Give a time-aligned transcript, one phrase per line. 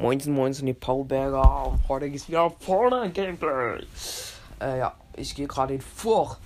[0.00, 1.66] Moinsen, moinsen, die Paulberger.
[1.66, 3.84] Und heute geht's wieder vorne Gameplay.
[4.60, 6.38] Äh, ja, ich gehe gerade in Furcht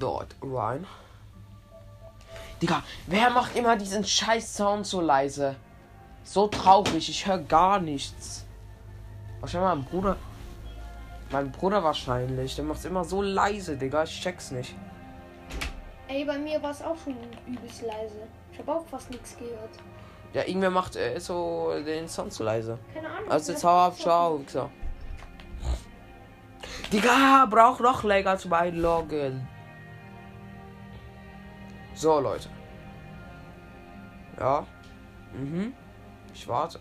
[0.00, 0.84] dort rein.
[2.60, 5.54] Digga, wer macht immer diesen scheiß Sound so leise?
[6.24, 8.44] So traurig, ich höre gar nichts.
[9.38, 10.16] Wahrscheinlich mein Bruder.
[11.30, 12.56] Mein Bruder wahrscheinlich.
[12.56, 14.02] Der macht's immer so leise, Digga.
[14.02, 14.74] Ich check's nicht.
[16.08, 17.16] Ey, bei mir war es auch schon
[17.46, 18.26] übelst leise.
[18.52, 19.70] Ich habe auch fast nichts gehört.
[20.32, 22.78] Ja, irgendwer macht äh, so den Sound so leise.
[22.92, 23.30] Keine Ahnung.
[23.30, 24.70] Also jetzt hau ab, ciao, Wichser.
[26.92, 29.48] Digga, braucht noch länger zum Einloggen.
[31.94, 32.48] So, Leute.
[34.38, 34.66] Ja.
[35.32, 35.72] Mhm.
[36.34, 36.78] Ich warte.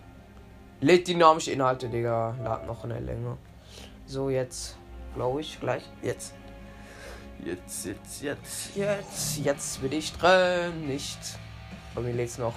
[0.81, 2.35] Lädt dynamische Inhalte, Digga.
[2.43, 3.37] Lad noch eine Länge.
[4.05, 4.77] So, jetzt.
[5.15, 5.83] Glaube ich, gleich.
[6.01, 6.35] Jetzt.
[7.43, 9.37] Jetzt, jetzt, jetzt, jetzt.
[9.37, 10.87] Jetzt bin ich drin.
[10.87, 11.19] Nicht.
[11.95, 12.53] Bei mir lädt's noch.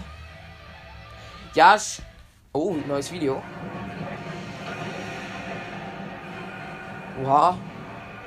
[1.55, 2.01] Ja, sch-
[2.52, 3.43] Oh, neues Video.
[7.23, 7.57] Oha.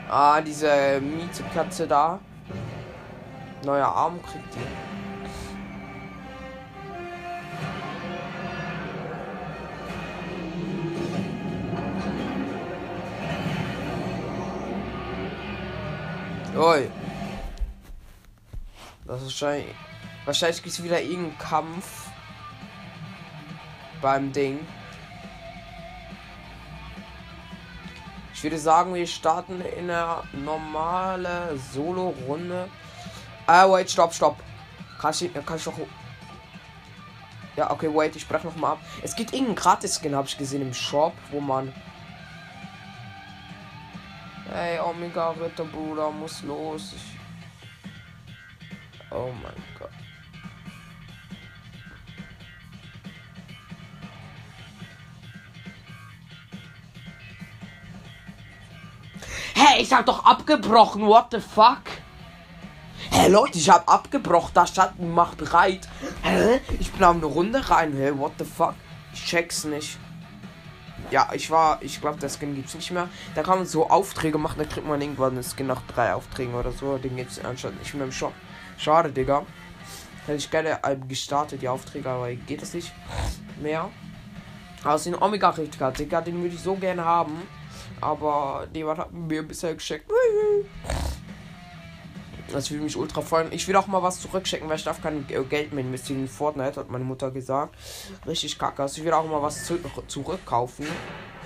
[0.09, 2.19] Ah, diese Miezekatze da.
[3.65, 4.59] Neuer Arm kriegt die.
[16.57, 16.89] Oi.
[19.05, 19.75] Das ist wahrscheinlich.
[20.25, 22.10] Wahrscheinlich gibt es wieder irgendeinen Kampf
[24.01, 24.65] beim Ding.
[28.33, 32.67] Ich würde sagen, wir starten in einer normale Solo-Runde.
[33.45, 34.41] Ah, wait, stopp, stopp.
[34.99, 35.73] Kann ich, kann ich doch.
[37.55, 38.79] Ja, okay, wait, ich spreche noch mal ab.
[39.03, 41.71] Es gibt irgendeinen Gratis-Skin, habe ich gesehen im Shop, wo man.
[44.51, 46.93] Hey, Omega Ritter, Bruder, muss los.
[46.95, 47.17] Ich...
[49.11, 49.89] Oh mein Gott.
[59.53, 61.83] Hey, ich hab doch abgebrochen, what the fuck?
[63.09, 65.87] Hä, Leute, ich hab abgebrochen, da stand, mach bereit.
[66.21, 66.61] Hä?
[66.79, 68.75] Ich bin auf eine Runde rein, hä, what the fuck?
[69.13, 69.97] Ich check's nicht.
[71.09, 73.09] Ja, ich war, ich glaube, das Skin gibt's nicht mehr.
[73.35, 76.53] Da kann man so Aufträge machen, da kriegt man irgendwann ein Skin nach drei Aufträgen
[76.55, 76.97] oder so.
[76.97, 78.33] Den gibt's anscheinend nicht mehr im Shop.
[78.77, 79.45] Schade, Digga.
[80.25, 82.93] Hätte ich gerne äh, gestartet, die Aufträge, aber geht das nicht
[83.61, 83.89] mehr.
[84.83, 87.41] Aber den Omega-Richter, Digga, den würde ich so gerne haben.
[88.01, 90.09] Aber jemand hat mir bisher geschickt.
[92.51, 93.51] Das würde mich ultra freuen.
[93.51, 96.79] Ich will auch mal was zurückschicken, weil ich darf kein Geld mehr investieren in Fortnite,
[96.79, 97.75] hat meine Mutter gesagt.
[98.27, 98.81] Richtig kacke.
[98.81, 100.85] Also ich will auch mal was zu zurückkaufen.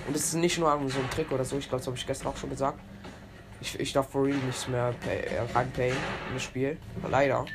[0.08, 1.58] Und es ist nicht nur so ein Trick oder so.
[1.58, 2.80] Ich glaube, das habe ich gestern auch schon gesagt.
[3.62, 5.96] Ich, ich darf for real nichts mehr pay, äh, reinpayen
[6.30, 6.78] in das Spiel.
[7.10, 7.46] Leider.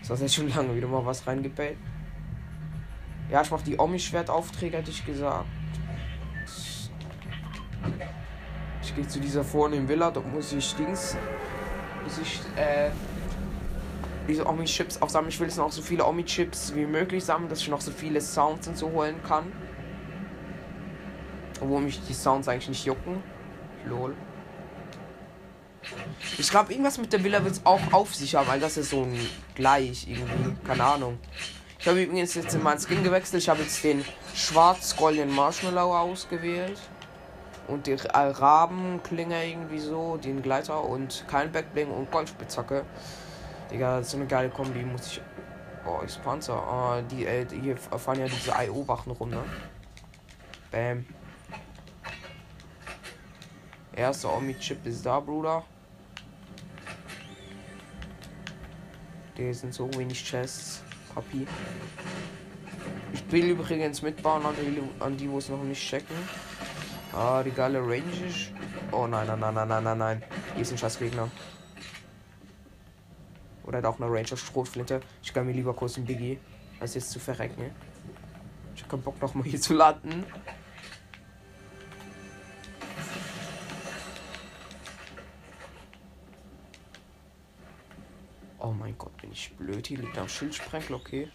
[0.00, 1.76] Das heißt, jetzt schon lange wieder mal was reingepayt.
[3.30, 5.46] Ja, ich mache die Omi-Schwert-Aufträge, hätte ich gesagt.
[8.96, 11.18] Ich gehe zu dieser vornehmen Villa, dort muss ich Dings.
[12.02, 12.88] Muss ich, äh.
[14.26, 15.28] Diese Omi-Chips aufsammeln.
[15.28, 18.22] Ich will jetzt noch so viele Omi-Chips wie möglich sammeln, dass ich noch so viele
[18.22, 19.52] Sounds und so holen kann.
[21.60, 23.22] Obwohl mich die Sounds eigentlich nicht jucken.
[23.86, 24.14] Lol.
[26.38, 28.90] Ich glaube, irgendwas mit der Villa wird es auch auf sich haben, weil das ist
[28.90, 29.14] so ein
[29.54, 30.56] gleich irgendwie.
[30.66, 31.18] Keine Ahnung.
[31.78, 33.42] Ich habe übrigens jetzt in meinen Skin gewechselt.
[33.42, 34.02] Ich habe jetzt den
[34.34, 36.78] schwarz-goldenen Marshmallow ausgewählt.
[37.68, 42.84] Und die Rabenklinge irgendwie so, den Gleiter und kein Backbling und Goldspitzhacke.
[43.70, 45.20] Digga, so eine geile Kombi, muss ich.
[45.84, 46.62] Oh, ich Panzer.
[46.68, 49.42] Oh, die, äh, hier fahren ja diese IO-Wachen rum, ne?
[50.70, 51.06] Bam.
[53.92, 55.64] Erster Omi-Chip ist da, Bruder.
[59.36, 60.82] Die sind so wenig Chests.
[61.14, 61.46] Copy.
[63.12, 66.16] Ich will übrigens mitbauen an die, an die wo es noch nicht checken.
[67.16, 68.50] Ah, die geile Range ist.
[68.92, 70.22] Oh nein, nein, nein, nein, nein, nein, nein.
[70.52, 71.30] Hier ist ein scheiß Gegner.
[73.64, 75.00] Oder hat auch eine Ranger Strohflinte.
[75.22, 76.38] Ich kann mir lieber kurz einen Biggie,
[76.78, 77.70] als jetzt zu verrecken.
[78.74, 80.26] Ich hab keinen Bock noch mal hier zu landen.
[88.58, 89.86] Oh mein Gott, bin ich blöd.
[89.86, 91.30] Hier liegt ein Schildsprengel, okay.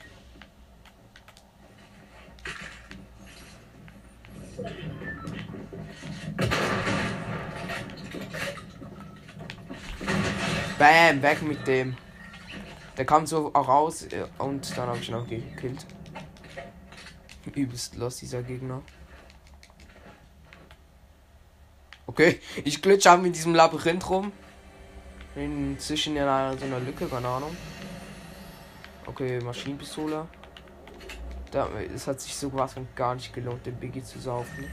[10.78, 11.96] Bam, weg mit dem.
[12.98, 15.86] Der kam so raus äh, und dann habe ich ihn auch gekillt.
[17.54, 18.82] Übelst los, dieser Gegner.
[22.08, 24.32] Okay, ich glitsche mit diesem Labyrinth rum.
[25.36, 27.56] Inzwischen in einer, so einer Lücke, keine Ahnung.
[29.06, 30.28] Okay, Maschinenpistole.
[31.94, 34.66] Es hat sich sowas von gar nicht gelohnt, den Biggie zu saufen.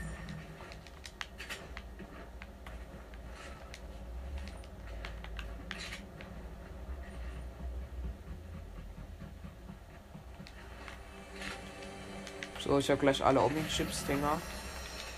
[12.68, 14.42] So, ich habe gleich alle Omi-Chips-Dinger.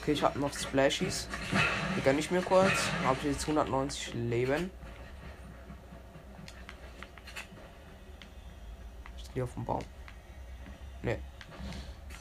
[0.00, 1.26] Okay, ich habe noch Splashies.
[1.96, 2.70] Die gönne ich mir kurz.
[3.04, 4.70] Habe ich jetzt 190 Leben.
[9.16, 9.82] Ist die auf dem Baum?
[11.02, 11.18] Ne.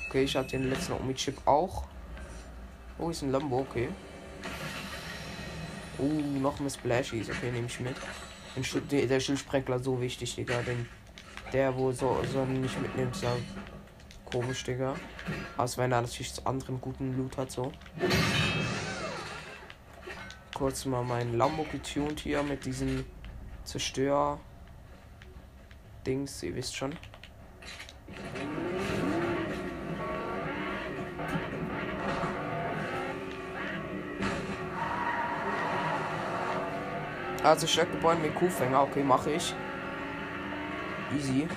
[0.08, 1.84] Okay, ich habe den letzten Omi-Chip auch.
[2.98, 3.90] Oh, ist ein Lambo, okay.
[6.00, 6.06] Oh,
[6.40, 7.30] noch mehr Splashies.
[7.30, 7.96] Okay, nehme ich mit.
[8.56, 10.64] Den Schild, der Schildsprenkler so wichtig, Digga.
[10.64, 10.90] Den,
[11.54, 13.28] der, wo so, so nicht mitnimmt, so
[14.32, 14.96] komisch, Digga.
[15.58, 17.72] Aber wenn er natürlich zu anderen guten Loot hat, so.
[20.54, 23.06] Kurz mal meinen Lambo getuned hier mit diesen
[23.64, 24.40] Zerstör.
[26.06, 26.94] Dings, ihr wisst schon.
[37.44, 39.56] Also Stöckgebäude mit Kuhfänger, okay, mache ich.
[41.16, 41.48] Easy.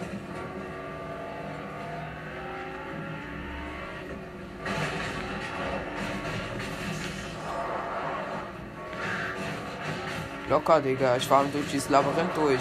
[10.53, 11.17] Locker, Digga.
[11.17, 12.61] Ich fahre durch dieses Labyrinth durch.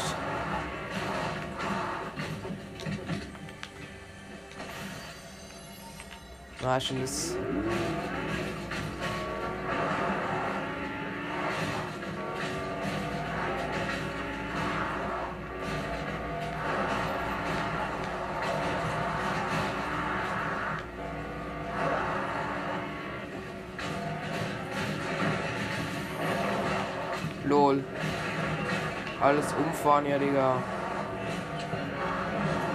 [6.61, 7.01] Na, schon
[29.81, 30.61] Umfahren, ja, Digga.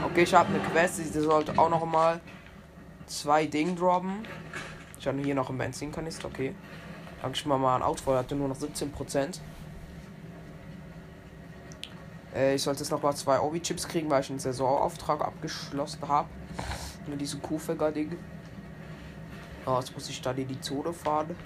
[0.07, 2.21] Okay, ich habe eine Quest, die sollte auch noch mal
[3.07, 4.27] zwei Dinge droppen.
[4.99, 6.53] Ich habe hier noch einen Benzinkanister, okay.
[7.23, 9.39] Danke ich mal mal ein Auto, hatte nur noch 17%.
[12.35, 16.29] Äh, ich sollte jetzt noch mal zwei Obi-Chips kriegen, weil ich einen Saisonauftrag abgeschlossen habe.
[17.07, 18.19] Mit diesem Kuhfänger-Ding.
[19.65, 21.37] Oh, jetzt muss ich da in die Zone fahren.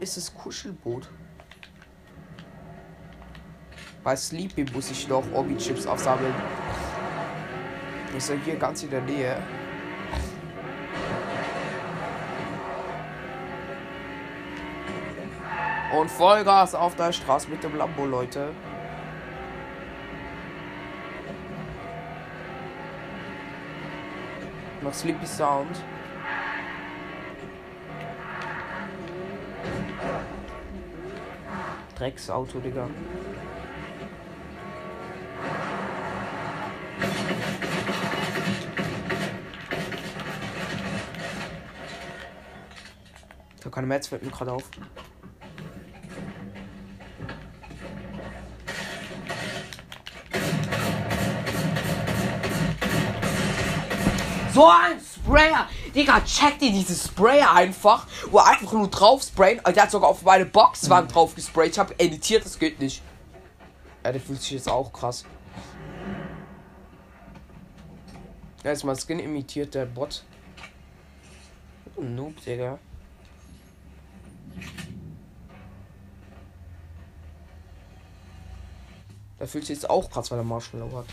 [0.00, 1.08] Ist das Kuschelboot?
[4.02, 6.34] Bei Sleepy muss ich doch Obi-Chips aufsammeln.
[8.16, 9.42] Ist ja hier ganz in der Nähe.
[15.96, 18.52] Und Vollgas auf der Straße mit dem Lambo, Leute.
[24.82, 25.84] Noch Sleepy Sound.
[32.00, 32.88] Drecksauto, Digga.
[43.60, 44.62] Habe keine Metz, fällt mir gerade auf.
[54.54, 55.68] So ein Sprayer!
[55.94, 59.60] Digga, check dir dieses Sprayer einfach, wo einfach nur drauf sprayen.
[59.66, 61.72] Der hat sogar auf meine Boxwand drauf gesprayt.
[61.72, 63.02] Ich habe editiert, das geht nicht.
[64.04, 65.24] Ja, der fühlt sich jetzt auch krass.
[68.62, 70.22] Erstmal Skin imitiert der Bot.
[71.98, 72.78] Noob, Digga.
[79.38, 81.06] Der fühlt sich jetzt auch krass, weil er Marshmallow hat.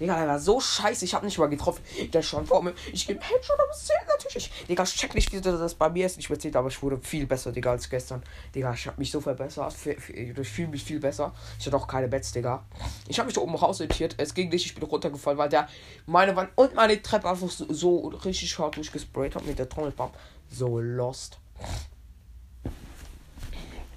[0.00, 1.82] Digga, der war so scheiße, ich hab nicht mal getroffen.
[2.12, 2.74] Der stand vor mir.
[2.92, 4.50] Ich gebe Headshot, aber es natürlich.
[4.68, 6.18] Digga, check nicht, wie das bei mir ist.
[6.18, 8.22] Ich erzählt, aber ich wurde viel besser, Digga, als gestern.
[8.54, 9.74] Digga, ich hab mich so verbessert.
[10.08, 11.32] Ich fühle mich viel besser.
[11.58, 12.64] Ich hatte auch keine Bets, Digga.
[13.08, 14.14] Ich habe mich da oben rausidentiert.
[14.18, 15.68] Es ging nicht, ich bin runtergefallen, weil der
[16.06, 20.14] meine Wand und meine Treppe einfach so, so richtig hart durchgesprayt hat mit der Trommelpump.
[20.50, 21.38] So lost.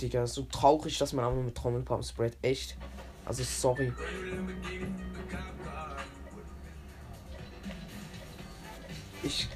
[0.01, 2.37] Digga, so traurig, dass man einfach mit Trommelpump sprayt.
[2.41, 2.77] Echt.
[3.25, 3.93] Also sorry.
[9.23, 9.47] Ich.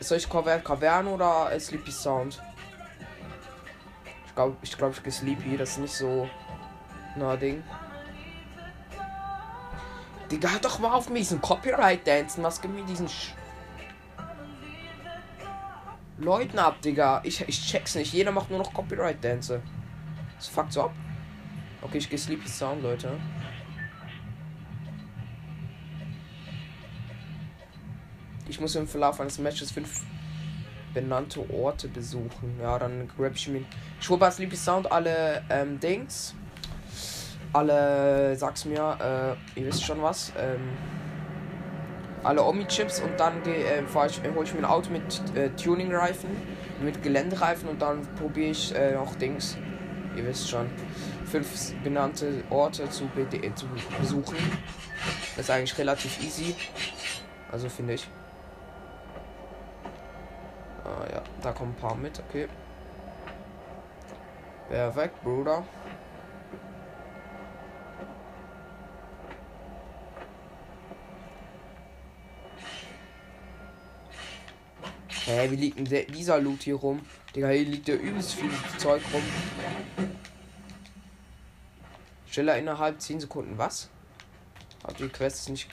[0.00, 2.42] Soll ich Cavern oder Sleepy Sound?
[4.26, 5.56] Ich glaube, ich glaube, ich gehe Sleepy.
[5.56, 6.28] Das ist nicht so.
[7.16, 7.62] Na, Ding.
[10.30, 12.42] Digga, hört doch mal auf mit diesen Copyright-Dancen.
[12.42, 13.08] Was gibt mir diesen.
[13.08, 13.34] Sch
[16.18, 17.20] Leuten ab, Digga.
[17.24, 18.12] Ich, ich check's nicht.
[18.12, 19.62] Jeder macht nur noch Copyright-Dance.
[20.36, 20.92] Das fuckt so ab.
[21.80, 23.18] Okay, ich gehe Sleepy Sound, Leute.
[28.48, 30.02] Ich muss im Verlauf eines Matches fünf
[30.94, 32.58] benannte Orte besuchen.
[32.60, 33.62] Ja, dann grab ich mir.
[34.00, 36.34] Ich hole bei Sleepy Sound alle ähm, Dings.
[37.52, 40.32] Alle, sag's mir, äh, ihr wisst schon was.
[40.38, 40.60] Ähm,
[42.24, 45.02] alle Omi-Chips und dann äh, ich, hole ich mir ein Auto mit
[45.36, 46.28] äh, Tuning-Reifen,
[46.82, 49.56] mit Geländereifen und dann probiere ich äh, noch Dings.
[50.16, 50.66] Ihr wisst schon.
[51.26, 53.66] Fünf benannte Orte zu, äh, zu
[54.00, 54.36] besuchen.
[55.36, 56.54] Das ist eigentlich relativ easy.
[57.52, 58.08] Also finde ich.
[60.88, 62.48] Ah ja, da kommen ein paar mit, okay.
[64.70, 65.62] Weg, Bruder?
[75.08, 77.00] Hä, hey, wie liegt denn dieser Loot hier rum?
[77.34, 79.22] Digga, hier liegt ja übelst viel Zeug rum.
[82.30, 83.58] Schiller innerhalb 10 Sekunden.
[83.58, 83.90] Was?
[84.86, 85.68] Hat die Quest nicht.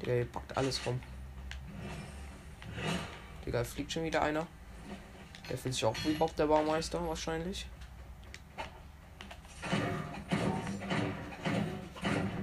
[0.00, 1.00] Digga, hier packt alles rum.
[3.54, 4.48] Digga, fliegt schon wieder einer.
[5.48, 7.66] Der fühlt sich auch wie Bob der Baumeister wahrscheinlich.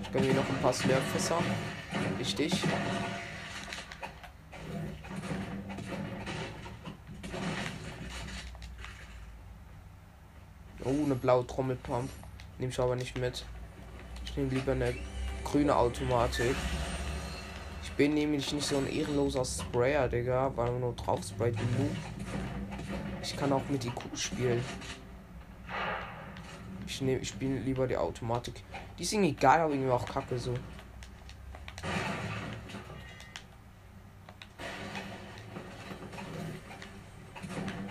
[0.01, 1.37] Ich kann hier noch ein paar Slurpfässer.
[2.17, 2.53] Wichtig.
[10.85, 12.09] Oh, eine blaue Trommelpump.
[12.57, 13.43] Nehme ich aber nicht mit.
[14.23, 14.95] Ich nehme lieber eine
[15.43, 16.55] grüne Automatik.
[17.91, 21.89] Ich bin nämlich nicht so ein ehrenloser Sprayer, Digga, weil man nur drauf sprayt wie.
[23.21, 24.63] Ich kann auch mit IQ spielen.
[26.87, 28.63] Ich nehme, ich spiele lieber die Automatik.
[28.97, 30.53] Die irgendwie geil, aber irgendwie auch kacke so.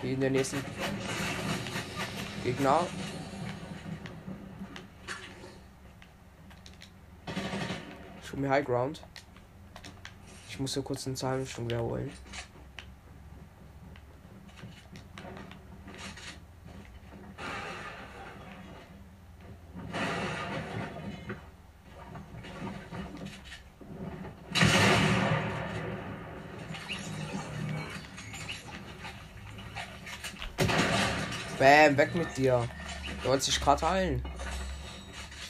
[0.01, 0.57] Hier in der nächsten
[2.43, 2.87] Gegner.
[8.23, 9.03] Schon mir High Ground.
[10.51, 12.11] Ich muss ja kurz eine Zahlenmischung wiederholen.
[31.57, 32.67] Bam, weg mit dir.
[33.23, 34.23] Du wolltest dich gerade heilen.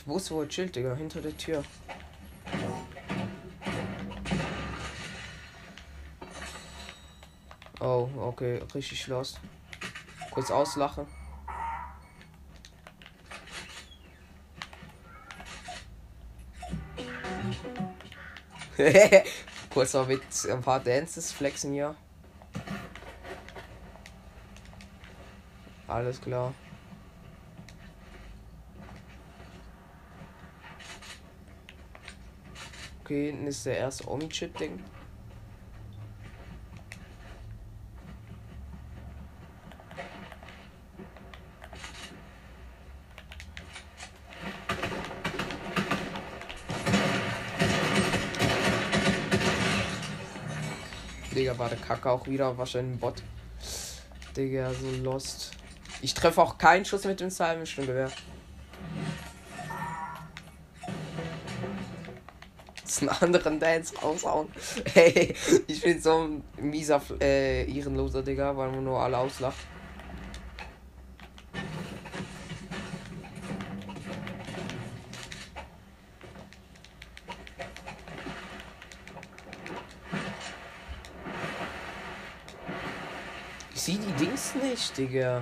[0.05, 0.93] Wo er chillt, Digga.
[0.93, 1.63] Hinter der Tür.
[8.31, 8.61] Okay.
[8.73, 9.39] Richtig lost.
[10.31, 11.05] Kurz auslachen.
[19.69, 21.95] Kurz noch mit ein paar Dances flexen hier.
[25.87, 26.53] Alles klar.
[33.03, 34.81] Okay, dann ist der erste Omi-Chip-Ding.
[51.41, 53.23] Digga, war der Kacke auch wieder wahrscheinlich ein Bot.
[54.37, 55.51] Digga, so lost.
[56.03, 58.11] Ich treffe auch keinen Schuss mit dem Salvenschnurgewehr.
[62.99, 64.49] einen anderen Dance raushauen.
[64.93, 65.33] Hey,
[65.65, 69.57] ich bin so ein mieser, äh, ehrenloser Digga, weil man nur alle auslacht.
[84.97, 85.41] Digga.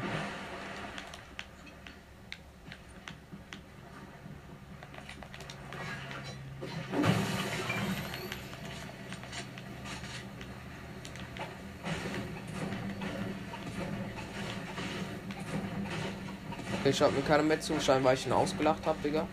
[16.86, 19.28] Ich hab mir keine mehr zuscheinen, weil ich ihn ausgelacht hab, Digga.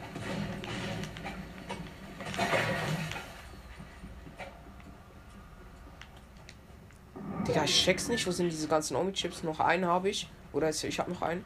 [7.48, 8.26] Digga, ich check's nicht.
[8.26, 9.44] Wo sind diese ganzen Omi-Chips?
[9.44, 10.28] Noch einen habe ich.
[10.52, 11.44] Oder ist, ich habe noch einen.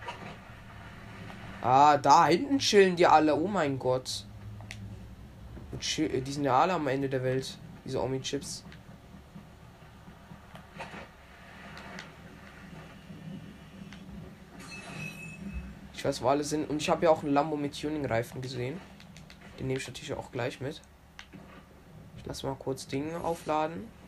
[1.61, 3.37] Ah, da hinten chillen die alle.
[3.37, 4.25] Oh mein Gott.
[5.73, 7.59] Die sind ja alle am Ende der Welt.
[7.85, 8.65] Diese Omi-Chips.
[15.93, 16.71] Ich weiß, wo alle sind.
[16.71, 18.81] Und ich habe ja auch einen Lambo mit Tuning-Reifen gesehen.
[19.59, 20.81] Den nehme ich natürlich auch gleich mit.
[22.17, 24.00] Ich lasse mal kurz Dinge aufladen.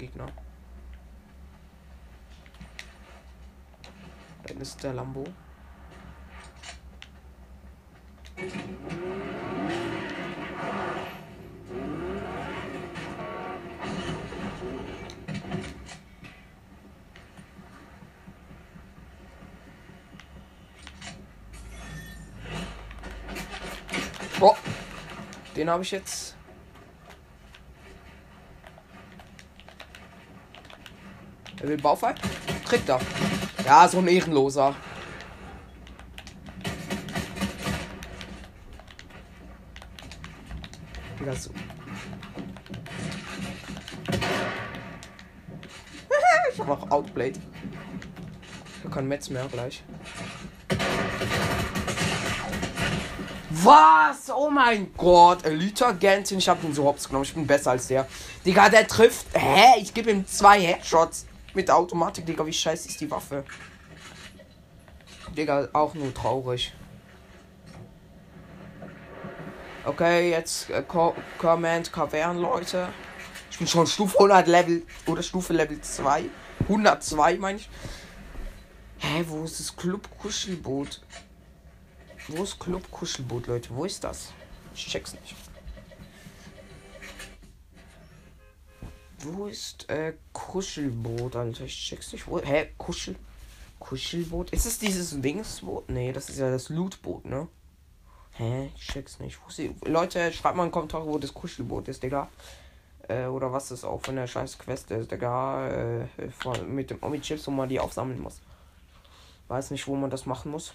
[0.00, 0.32] Gegner.
[4.44, 5.24] Da ist der Lambo.
[24.38, 24.56] Boah.
[25.54, 26.39] Den habe ich jetzt
[31.62, 32.14] Er will Baufall?
[32.64, 32.98] Kriegt er.
[33.66, 34.74] Ja, so ein Ehrenloser.
[41.18, 41.50] Digga, so.
[46.52, 47.36] ich hab auch Outplayed.
[47.36, 49.84] Ich hab kein Metz mehr gleich.
[53.50, 54.30] Was?
[54.34, 55.44] Oh mein Gott.
[55.44, 56.38] Elite Gäntin.
[56.38, 57.24] Ich hab den so hops genommen.
[57.24, 58.08] Ich bin besser als der.
[58.46, 59.26] Digga, der trifft.
[59.34, 59.78] Hä?
[59.78, 61.26] Ich gebe ihm zwei Headshots.
[61.54, 62.46] Mit der Automatik, Digga.
[62.46, 63.44] Wie scheiße ist die Waffe?
[65.36, 66.72] Digga, auch nur traurig.
[69.84, 72.88] Okay, jetzt äh, Co Command Kavern, Leute.
[73.50, 76.24] Ich bin schon Stufe 100 Level oder Stufe Level 2.
[76.62, 77.68] 102 meine ich.
[78.98, 81.00] Hä, wo ist das Club Kuschelboot?
[82.28, 83.70] Wo ist Club Kuschelboot, Leute?
[83.70, 84.32] Wo ist das?
[84.74, 85.34] Ich check's nicht.
[89.22, 91.64] Wo ist äh, Kuschelboot, Alter?
[91.64, 92.26] Ich check's nicht.
[92.26, 92.70] Wo, hä?
[92.78, 93.16] Kuschel.
[93.78, 94.50] Kuschelboot?
[94.50, 95.90] Ist es dieses Dingsboot?
[95.90, 97.48] Nee, das ist ja das Lootboot, ne?
[98.32, 98.70] Hä?
[98.74, 99.38] Ich check's nicht.
[99.84, 102.28] Leute, schreibt mal in den Kommentaren, wo das Kuschelboot ist, Digga.
[103.08, 105.68] Äh, oder was das auch von der scheiß Quest ist, Digga.
[105.68, 106.06] Äh,
[106.38, 108.40] von, mit dem Omi-Chips, wo man die aufsammeln muss.
[109.48, 110.72] Weiß nicht, wo man das machen muss.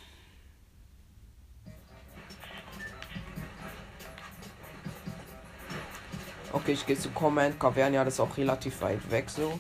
[6.56, 9.60] Okay, ich gehe zu Command Cavernia, das ist auch relativ weit weg so.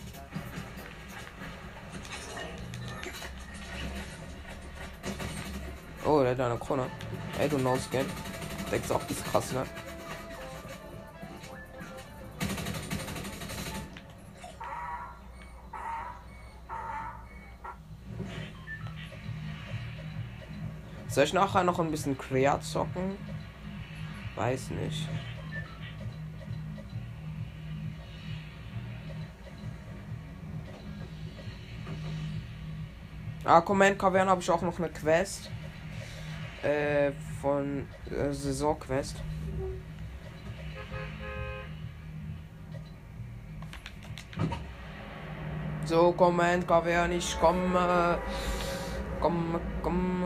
[6.05, 6.89] Oh, der hat eine Krone.
[7.37, 8.05] Ey, du No-Skin.
[8.71, 9.65] Denkst auch, das ist krass, ne?
[21.09, 23.17] Soll ich nachher noch ein bisschen Creat zocken?
[24.37, 25.09] Weiß nicht.
[33.47, 35.51] Ah, Command Cavern habe ich auch noch eine Quest.
[36.63, 39.17] Äh, von äh, Saisonquest.
[45.85, 48.17] So, Command Cavern, ich komme.
[49.19, 50.23] Komm, komm.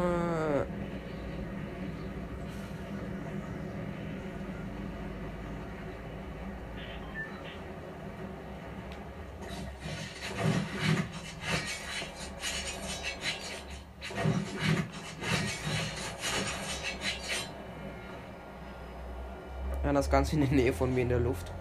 [20.00, 21.52] Das Ganze in der Nähe von mir in der Luft.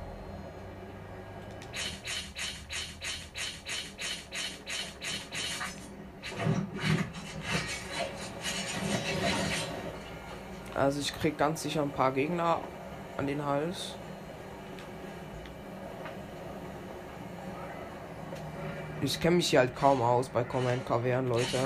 [10.75, 12.61] Also ich krieg ganz sicher ein paar Gegner
[13.17, 13.97] an den Hals.
[19.03, 21.59] Ich kenne mich hier halt kaum aus bei Command Kavern, Leute.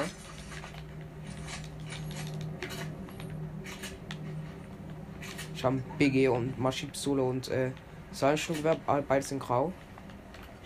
[5.63, 7.71] Ich habe BG und Maschib Solo und äh,
[8.11, 9.73] Seilschluggewehr, beides in Grau.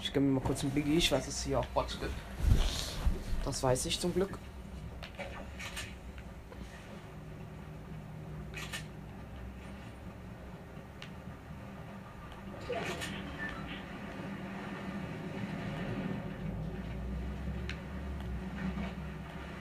[0.00, 2.14] Ich gebe mir mal kurz ein Biggie, ich weiß, dass es hier auch Bots gibt.
[3.44, 4.38] Das weiß ich zum Glück.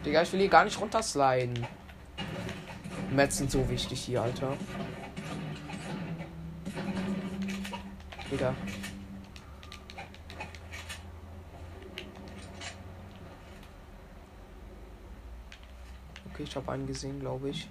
[0.06, 1.68] Digga, ich will hier gar nicht runtersliden.
[3.12, 4.56] Mets sind so wichtig hier, Alter.
[8.32, 8.54] Digga.
[16.34, 17.68] Okay, ich habe einen gesehen, glaube ich.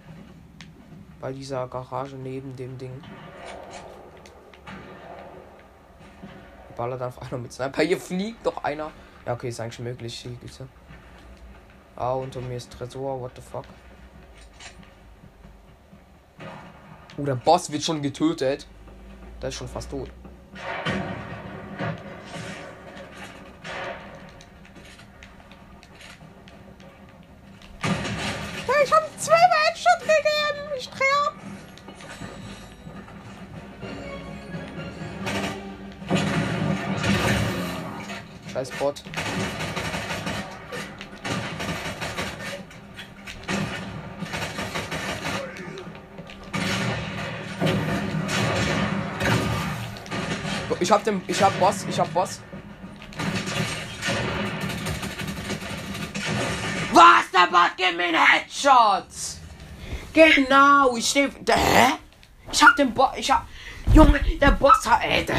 [1.21, 3.03] Bei dieser Garage neben dem Ding.
[6.77, 7.83] Ballert einfach einer mit Sniper.
[7.87, 8.91] Hier fliegt doch einer.
[9.25, 10.15] Ja, okay, ist eigentlich möglich.
[10.19, 10.61] Hier geht's.
[11.97, 13.21] Ah, unter mir ist Tresor.
[13.21, 13.65] What the fuck?
[17.17, 18.67] Oh, der Boss wird schon getötet.
[19.41, 20.11] Der ist schon fast tot.
[51.27, 52.41] Ich hab Boss, ich hab Boss.
[56.93, 57.31] Was?
[57.33, 59.07] Der Bot gibt mir einen Headshot!
[60.13, 61.31] Genau, ich stehe.
[61.49, 61.95] Hä?
[62.53, 63.11] Ich hab den Boss.
[63.17, 63.47] Ich hab.
[63.93, 65.03] Junge, der Boss hat.
[65.03, 65.37] Ey, der,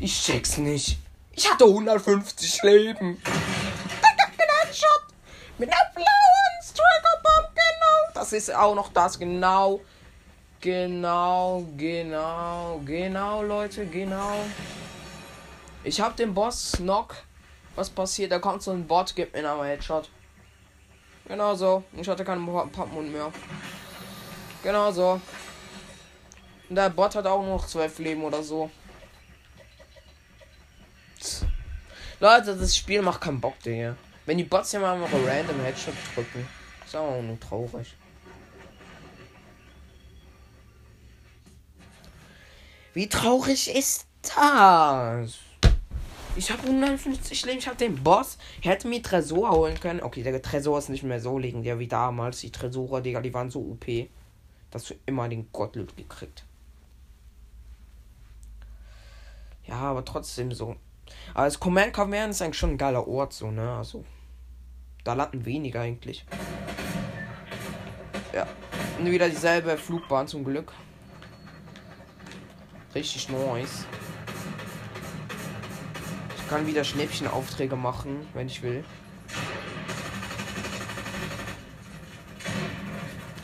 [0.00, 0.98] ich check's nicht.
[1.32, 3.20] Ich hatte 150 Leben.
[4.74, 5.04] Headshot.
[5.58, 8.12] Mit einer blauen Striker Bomb, genau.
[8.14, 9.80] Das ist auch noch das, genau.
[10.60, 14.44] Genau, genau, genau, Leute, genau.
[15.84, 17.14] Ich hab den Boss Knock.
[17.76, 18.32] Was passiert?
[18.32, 20.08] Da kommt so ein Bot, gibt mir aber Headshot.
[21.26, 21.84] Genau so.
[21.92, 23.30] Ich hatte keinen Pappmund mehr.
[24.62, 25.20] Genau so.
[26.68, 28.70] Und der Bot hat auch noch zwölf Leben oder so.
[32.20, 33.96] Leute, das Spiel macht keinen Bock, Digga.
[34.24, 36.48] Wenn die Bots ja mal einfach random Headshot drücken,
[36.84, 37.94] ist auch nur traurig.
[42.94, 45.38] Wie traurig ist das?
[46.36, 48.38] Ich habe 150 Leben, ich habe den Boss.
[48.62, 50.02] Er hätte mir Tresor holen können.
[50.02, 52.40] Okay, der Tresor ist nicht mehr so legendär wie damals.
[52.40, 53.86] Die Tresore, Digga, die waren so OP,
[54.70, 56.44] dass du immer den Gottloot gekriegt.
[59.64, 60.74] Ja, aber trotzdem so.
[61.34, 63.70] Aber das Command Cavern ist eigentlich schon ein geiler Ort, so, ne?
[63.70, 64.04] Also.
[65.04, 66.24] Da landen weniger eigentlich.
[68.32, 68.46] Ja.
[68.98, 70.72] Und wieder dieselbe Flugbahn zum Glück.
[72.94, 73.86] Richtig nice.
[76.54, 78.84] Kann wieder Schnäppchenaufträge machen, wenn ich will.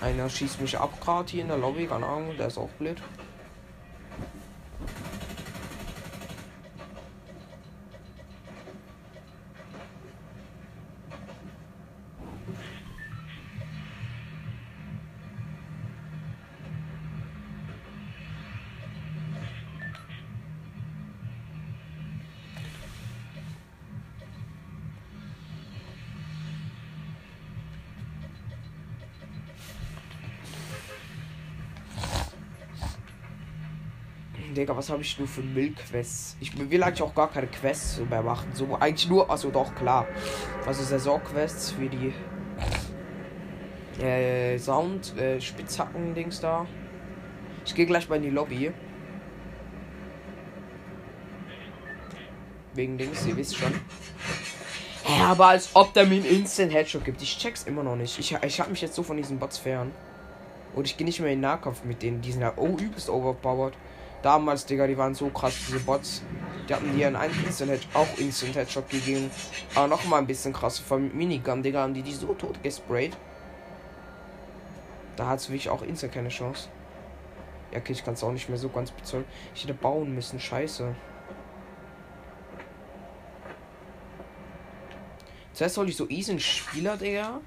[0.01, 2.99] Einer schießt mich ab gerade hier in der Lobby, keine Ahnung, der ist auch blöd.
[34.81, 36.39] Was habe ich nur für Müllquests?
[36.41, 38.49] Ich will eigentlich auch gar keine Quests mehr machen.
[38.55, 40.07] So eigentlich nur, also doch klar.
[40.67, 42.15] Also Saisonquests für die
[44.03, 46.67] äh, Sound, äh, Spitzhacken-Dings da.
[47.67, 48.73] Ich gehe gleich mal in die Lobby.
[52.73, 53.75] Wegen Dings, ihr wisst schon.
[55.07, 57.21] Ja, aber als ob der mir einen Instant Headshot gibt.
[57.21, 58.19] Ich check's immer noch nicht.
[58.19, 59.93] Ich, ich habe mich jetzt so von diesen Bots fern.
[60.75, 62.23] Und ich gehe nicht mehr in Nahkampf mit denen.
[62.23, 63.75] Die sind ja oh, übelst overpowered.
[64.23, 66.23] Damals, Digga, die waren so krass, diese Bots.
[66.69, 69.31] Die hatten dir einen Instant Headshot, auch Instant Headshot gegeben.
[69.75, 73.17] Aber noch mal ein bisschen krasser von Minigun, Digga, haben die die so tot gesprayt.
[75.17, 76.69] Da hat es wirklich auch Instant keine Chance.
[77.73, 79.25] Ja, okay, ich kann es auch nicht mehr so ganz bezahlen.
[79.55, 80.95] Ich hätte bauen müssen, scheiße.
[85.53, 87.41] Zuerst soll ich so easy Spieler, Digga.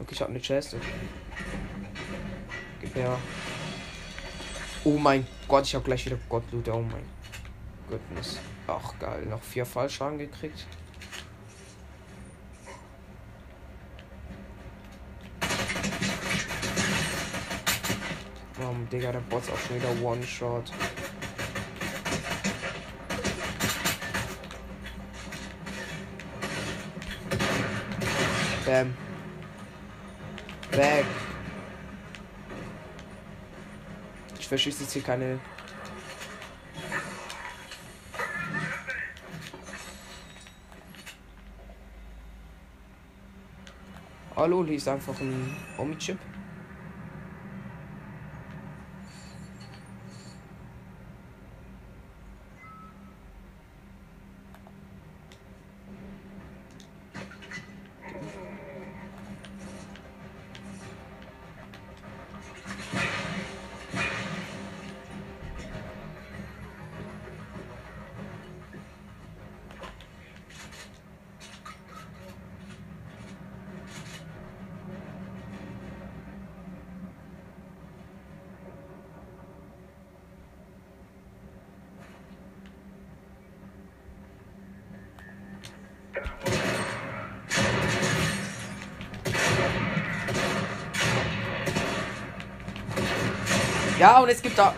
[0.00, 0.76] Okay, ich habe eine Chest.
[2.80, 3.18] Gib her.
[4.82, 6.68] Oh mein Gott, ich habe gleich wieder Gottloot.
[6.68, 7.04] Oh mein
[7.88, 8.38] Goodness.
[8.66, 10.66] Ach geil, noch vier Fallschaden gekriegt.
[18.62, 20.72] Oh, Digga, der Boss auch schon wieder One-Shot.
[28.64, 28.94] Bam.
[30.70, 31.04] Back.
[34.38, 35.38] Ich verschieße jetzt hier keine.
[44.34, 46.18] Hallo, hier ist einfach ein Omi-Chip.
[94.00, 94.74] Ja, und es gibt da.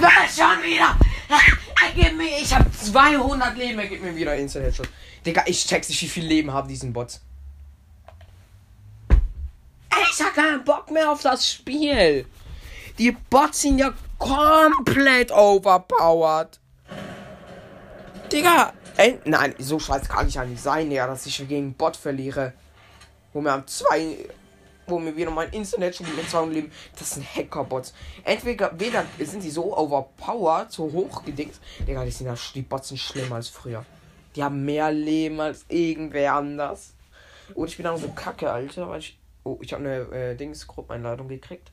[0.00, 0.96] Was schon wieder?
[1.94, 4.88] Gib mir, ich habe 200 Leben, er gibt mir wieder Instant Headshot.
[5.26, 7.20] Digga, ich check's nicht, wie viel Leben haben diesen Bots.
[10.10, 12.24] Ich hab keinen Bock mehr auf das Spiel.
[12.96, 16.58] Die Bots sind ja komplett overpowered.
[18.32, 21.98] Digga, ey, nein, so scheiße kann ich ja nicht sein, ja, dass ich gegen Bot
[21.98, 22.54] verliere.
[23.34, 24.16] Wo wir haben zwei
[24.86, 26.72] wo mir wieder mein Internet schon mit 200 Leben.
[26.98, 27.94] Das sind Hackerbots.
[28.24, 31.60] Entweder weder sind die so overpowered, so hoch gedickt.
[31.86, 33.84] Digga, die sind ja die Bots sind schlimmer als früher.
[34.34, 36.94] Die haben mehr Leben als irgendwer anders.
[37.54, 39.18] Und ich bin auch so kacke, Alter, weil ich.
[39.44, 41.72] Oh, ich habe eine äh, Dings Gruppeneinladung gekriegt.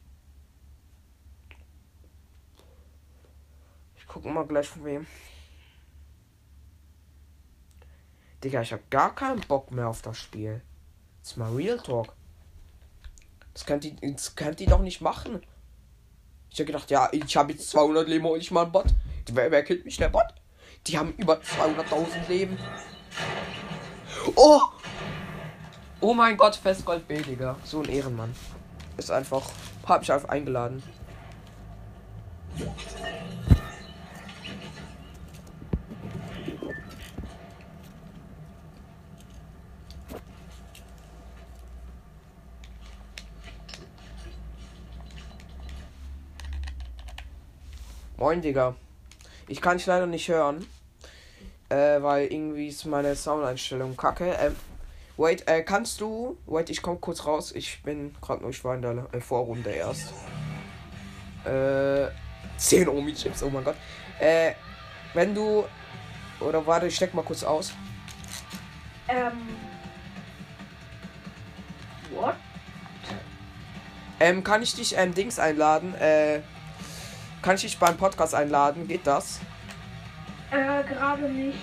[3.95, 5.07] Ich gucke mal gleich von wem.
[8.43, 10.61] Digga, ich hab gar keinen Bock mehr auf das Spiel.
[11.21, 12.15] Das ist mal Real Talk.
[13.59, 15.43] Das könnt ihr, das könnt ihr doch nicht machen.
[16.49, 18.85] Ich hab gedacht, ja, ich habe jetzt 200 Leben und ich mal einen Bot.
[19.33, 20.23] Wer, wer killt mich, der Bot?
[20.87, 22.57] Die haben über 200.000 Leben.
[24.35, 24.61] Oh!
[25.99, 27.57] Oh mein Gott, Festgold B, Digga.
[27.65, 28.33] So ein Ehrenmann.
[28.95, 29.45] Ist einfach.
[29.85, 30.81] Hab ich einfach eingeladen.
[48.19, 48.75] Moin, Digga.
[49.47, 50.67] Ich kann dich leider nicht hören.
[51.69, 54.35] Äh, weil irgendwie ist meine Soundeinstellung kacke.
[54.41, 54.57] Ähm,
[55.15, 56.37] wait, äh, kannst du.
[56.45, 57.53] Wait, ich komm kurz raus.
[57.53, 60.11] Ich bin gerade nur, ich war in der äh, Vorrunde erst.
[61.45, 62.09] Äh,
[62.57, 63.77] 10 Omi-Chips, oh mein Gott.
[64.19, 64.51] Äh,
[65.13, 65.63] wenn du.
[66.41, 67.71] Oder warte, ich steck mal kurz aus.
[69.07, 69.31] Ähm.
[72.13, 72.35] What?
[74.19, 75.95] Ähm, kann ich dich ähm, Dings einladen?
[75.95, 76.41] Äh,
[77.41, 78.87] kann ich dich beim Podcast einladen?
[78.87, 79.39] Geht das?
[80.51, 81.57] Äh, gerade nicht.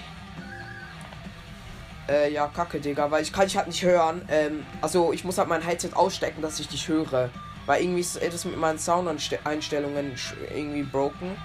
[2.09, 4.23] Äh, ja, kacke, Digga, weil ich kann dich halt nicht hören.
[4.29, 7.31] Ähm, also ich muss halt mein Headset ausstecken, dass ich dich höre.
[7.67, 10.13] Weil irgendwie ist das mit meinen Soundeinstellungen
[10.55, 11.37] irgendwie broken.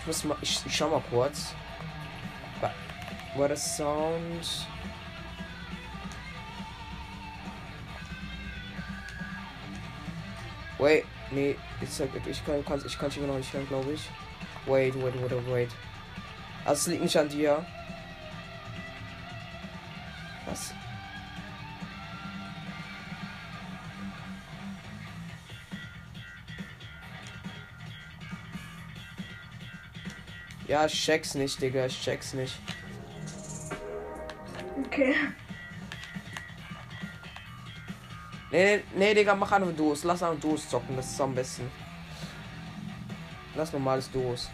[0.00, 1.54] Ich muss mal, ich, ich schau mal kurz.
[3.36, 4.66] War das Sound?
[10.78, 11.88] Wait, nee, ich,
[12.28, 14.08] ich kann, kann ich immer noch nicht hören, glaube ich.
[14.66, 15.70] Wait, wait, wait, wait.
[16.64, 17.64] Also es liegt nicht an dir.
[20.46, 20.74] Was?
[30.68, 31.86] Ja, ich check's nicht, Digga.
[31.86, 32.56] Ich check's nicht.
[34.86, 35.14] Okay.
[38.50, 40.04] Nee, nee, Digga, mach einfach Duos.
[40.04, 41.70] Lass einfach Duos zocken, das ist am besten.
[43.54, 44.50] Lass normales Duos.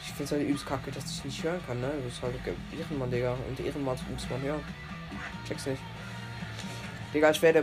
[0.00, 1.90] Ich find's halt übelst kacke, dass ich nicht hören kann, ne?
[2.04, 2.34] Das ist halt
[2.78, 3.36] Ehrenmann, Digga.
[3.48, 4.60] Und Ehrenmann muss man hören.
[5.46, 5.82] Check's nicht.
[7.12, 7.62] Digga, ich werde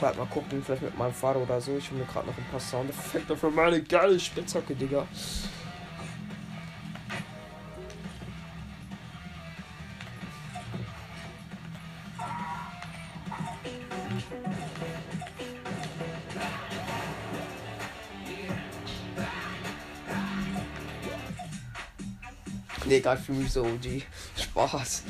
[0.00, 1.76] bald mal gucken, vielleicht mit meinem Vater oder so.
[1.76, 5.06] Ich will mir gerade noch ein paar Soundeffekte für meine geile Spitzhacke, Digga.
[22.94, 24.02] Digga, ich fühle mich so OG.
[24.36, 25.02] Spaß.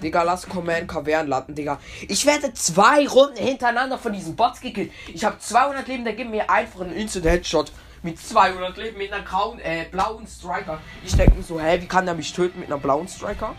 [0.00, 1.80] Digga, lass Command Kavern landen, Digga.
[2.06, 4.92] Ich werde zwei Runden hintereinander von diesen Bots gekillt.
[5.12, 7.72] Ich habe 200 Leben, der gibt mir einfach einen Instant Headshot.
[8.04, 10.80] Mit 200 Leben, mit einer grauen, äh, blauen Striker.
[11.04, 13.56] Ich denke mir so, hä, wie kann der mich töten mit einer blauen Striker?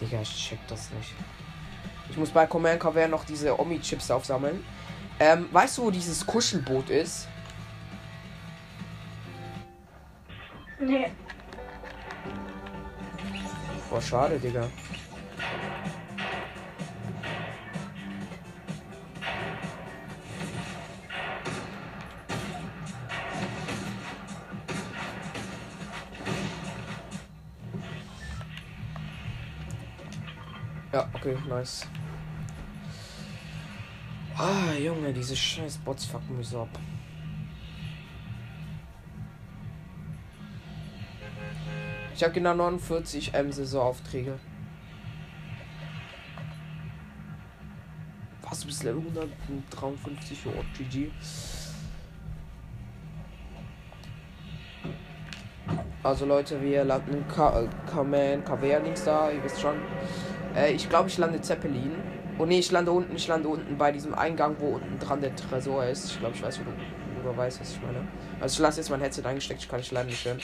[0.00, 1.12] Digga, ich check das nicht.
[2.08, 4.64] Ich muss bei Command Kavern noch diese Omi-Chips aufsammeln.
[5.22, 7.28] Ähm, weißt du, wo dieses Kuschelboot ist?
[10.78, 11.12] Nee.
[13.90, 14.66] Boah, schade, Digga.
[30.92, 31.86] Ja, okay, nice.
[34.42, 36.70] Ah, Junge, diese scheiß Bots fucken mich so ab.
[42.14, 44.38] Ich habe genau 49 M Saisonaufträge.
[48.40, 51.10] Was bis Level 153 für GG.
[56.02, 59.76] Also Leute, wir landen Kamen, Kavern links da, ihr wisst schon.
[60.56, 62.19] Äh, ich glaube, ich lande Zeppelin.
[62.40, 65.36] Oh ne, ich lande unten, ich lande unten bei diesem Eingang, wo unten dran der
[65.36, 66.12] Tresor ist.
[66.12, 66.70] Ich glaube, ich weiß, wo du,
[67.22, 68.08] du weißt, was ich meine.
[68.40, 70.40] Also ich lasse jetzt mein Headset eingesteckt, ich kann nicht leider nicht hören.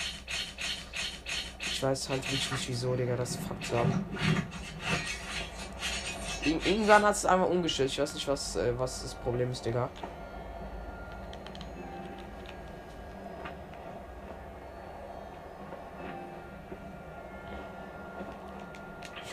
[1.59, 3.87] Ich weiß halt wirklich nicht wieso, Digga, das fuckt ab.
[6.44, 7.90] Ir irgendwann hat es einmal umgestellt.
[7.90, 9.88] Ich weiß nicht, was, äh, was das Problem ist, Digga.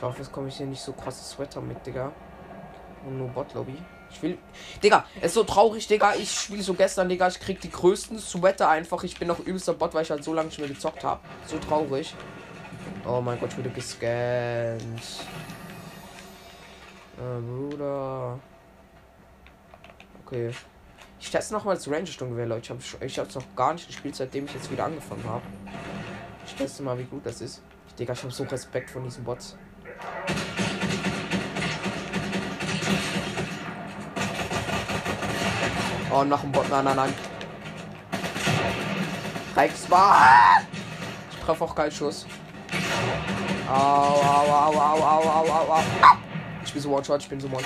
[0.03, 2.11] hoffe, es komme ich hier nicht so krasse Sweater mit, Digga.
[3.05, 3.77] Und nur Bot-Lobby.
[4.11, 4.37] Ich will.
[4.83, 6.13] Digga, es ist so traurig, Digga.
[6.15, 7.27] Ich spiele so gestern, Digga.
[7.27, 9.03] Ich krieg die größten Sweater einfach.
[9.03, 11.19] Ich bin noch übelster Bot, weil ich halt so lange nicht mehr gezockt habe.
[11.47, 12.13] So traurig.
[13.05, 15.01] Oh mein Gott, ich wurde gescannt.
[17.17, 18.39] Äh, Bruder.
[20.25, 20.51] Okay.
[21.19, 22.61] Ich teste nochmal das Ranger-Sturmgewehr, Leute.
[22.61, 25.43] Ich habe ich hab's noch gar nicht gespielt, seitdem ich jetzt wieder angefangen habe.
[26.45, 27.61] Ich teste mal, wie gut das ist.
[27.97, 29.55] Digga, ich habe so Respekt von diesen Bots.
[36.15, 36.69] Oh, noch ein Bot.
[36.69, 37.13] Nein, nein, nein.
[39.55, 40.61] Rex war.
[41.31, 42.27] Ich treffe auch keinen Schuss.
[43.67, 45.83] Au, au, au, au, au, au, au, au.
[46.63, 47.63] Ich bin so One-Shot, ich bin so One-Shot.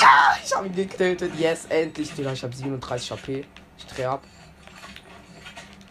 [0.00, 1.34] Ja, ich habe ihn getötet.
[1.38, 2.32] Yes, endlich, Digga.
[2.32, 3.44] Ich habe 37 HP.
[3.76, 4.22] Ich drehe ab.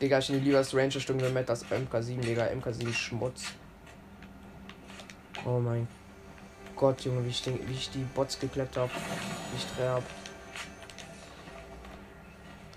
[0.01, 2.45] Digga, ich nehme lieber das Ranger-Stunde mit das MK7, Digga.
[2.45, 3.43] MK7 Schmutz.
[5.45, 6.02] Oh mein Gott,
[6.91, 8.91] Junge, wie ich, den, wie ich die Bots gekleppt habe.
[9.55, 10.03] Ich drehe ab.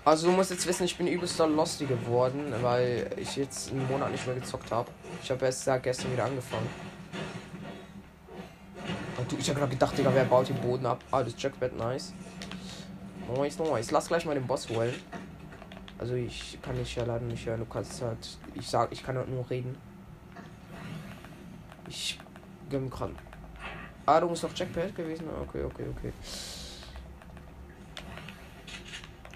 [0.05, 4.09] Also du musst jetzt wissen, ich bin übelster Losty geworden, weil ich jetzt einen Monat
[4.09, 4.89] nicht mehr gezockt habe.
[5.21, 6.69] Ich habe erst seit gestern wieder angefangen.
[9.17, 11.03] Und du, ich habe gerade gedacht, Digga, wer baut den Boden ab?
[11.11, 12.13] Ah, das Jackbett, nice.
[13.35, 13.91] Nice, nice.
[13.91, 14.93] Lass gleich mal den Boss holen.
[15.97, 17.59] Also ich kann dich ja leider nicht hören.
[17.59, 18.37] Du kannst halt.
[18.53, 19.75] Ich sag, ich kann halt nur reden.
[21.89, 22.17] Ich
[22.69, 23.13] bin gerade.
[24.07, 25.27] Ah, du musst noch Jackpad gewesen.
[25.41, 26.13] Okay, okay, okay.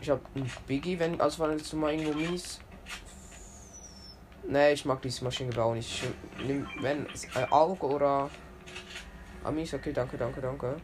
[0.01, 1.19] Ich hab ein Biggie, wenn.
[1.19, 2.62] Also war jetzt mal irgendwo mies.
[4.47, 6.03] Nee, ich mag dieses Maschinengewehr nicht.
[6.39, 8.29] Ich nehm, wenn es äh, Auge oder
[9.43, 10.77] Amis, okay, danke, danke, danke.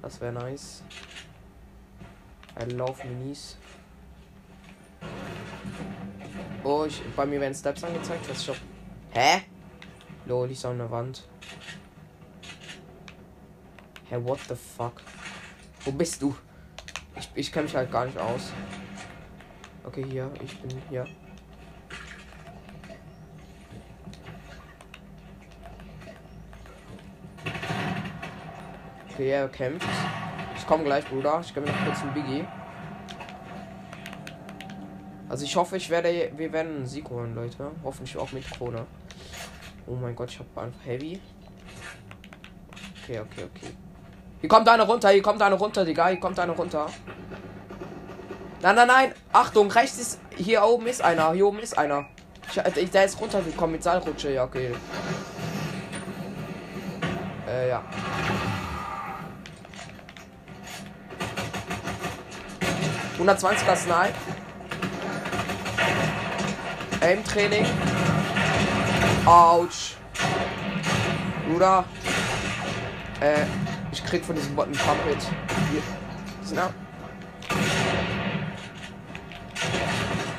[0.00, 0.82] Das wäre nice.
[2.58, 3.58] I love Minis.
[6.64, 8.30] Oh, ich, bei mir werden Steps angezeigt.
[8.30, 8.60] Was ich
[9.10, 9.42] Hä?
[10.24, 11.28] Lol, ich an der Wand.
[14.10, 15.00] Hä, what the fuck?
[15.84, 16.34] Wo bist du?
[17.16, 18.52] Ich, ich kenne mich halt gar nicht aus.
[19.84, 21.06] Okay, hier, ich bin hier.
[29.12, 29.86] Okay, er kämpft.
[30.56, 31.40] Ich komme gleich, Bruder.
[31.42, 32.44] Ich gebe mir noch kurz einen Biggie.
[35.28, 37.70] Also ich hoffe, ich werde, wir werden einen Sieg holen, Leute.
[37.84, 38.86] Hoffentlich auch mit Krone.
[39.86, 41.20] Oh mein Gott, ich habe einfach Heavy.
[43.04, 43.89] Okay, okay, okay.
[44.40, 46.08] Hier kommt einer runter, hier kommt einer runter, Digga.
[46.08, 46.86] Hier kommt einer runter.
[48.62, 49.14] Nein, nein, nein.
[49.32, 50.20] Achtung, rechts ist.
[50.36, 51.32] Hier oben ist einer.
[51.32, 52.06] Hier oben ist einer.
[52.50, 54.32] Ich, ich, der ist runtergekommen mit Seilrutsche.
[54.32, 54.74] Ja, okay.
[57.46, 57.82] Äh, ja.
[63.18, 64.14] 120er Snipe.
[67.02, 67.66] Aim-Training.
[69.26, 69.96] Autsch.
[71.46, 71.84] Bruder.
[73.20, 73.44] Äh,
[73.92, 75.18] ich krieg von diesem Bot einen Pumpet.
[75.70, 75.82] Hier.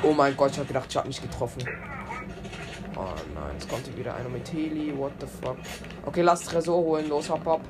[0.02, 1.62] Oh mein Gott, ich hab gedacht, ich hab mich getroffen.
[2.96, 4.96] Oh nein, es kommt hier wieder einer mit Heli.
[4.96, 5.56] What the fuck?
[6.04, 7.08] Okay, lass Tresor holen.
[7.08, 7.60] Los, hopp, hopp.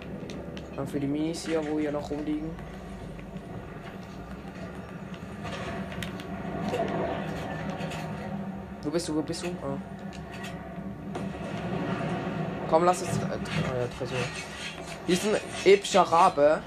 [0.74, 2.50] Dann für die Minis hier, wo hier noch rumliegen.
[8.82, 9.14] Wo bist du?
[9.14, 9.48] Wo bist du?
[9.48, 9.76] Ah.
[12.68, 13.08] Komm, lass es.
[13.08, 14.18] Äh, oh ja, Tresor.
[15.06, 16.62] Hier ist ein epischer Rabe.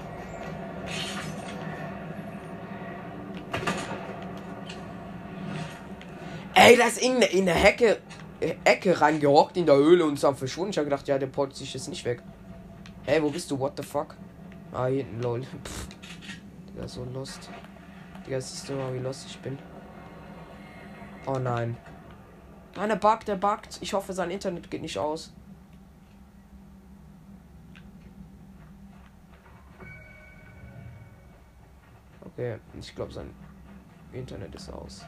[6.54, 7.98] Ey, da ist irgendeine in der Hecke,
[8.64, 10.70] Ecke reingehockt in der Höhle und ist am verschwunden.
[10.70, 12.22] Ich habe gedacht, ja, der port sich jetzt nicht weg.
[13.04, 13.58] Hey, wo bist du?
[13.58, 14.16] What the fuck?
[14.72, 15.42] Ah, hier hinten, lol.
[15.64, 15.88] Pff.
[16.68, 17.48] Digga, so lost.
[18.26, 19.58] Digga, siehst du mal, wie lost ich bin.
[21.26, 21.76] Oh nein.
[22.74, 23.78] Nein, der buggt, der buggt.
[23.80, 25.32] Ich hoffe, sein Internet geht nicht aus.
[32.38, 33.30] Okay, ich glaube, sein
[34.12, 35.06] Internet ist aus.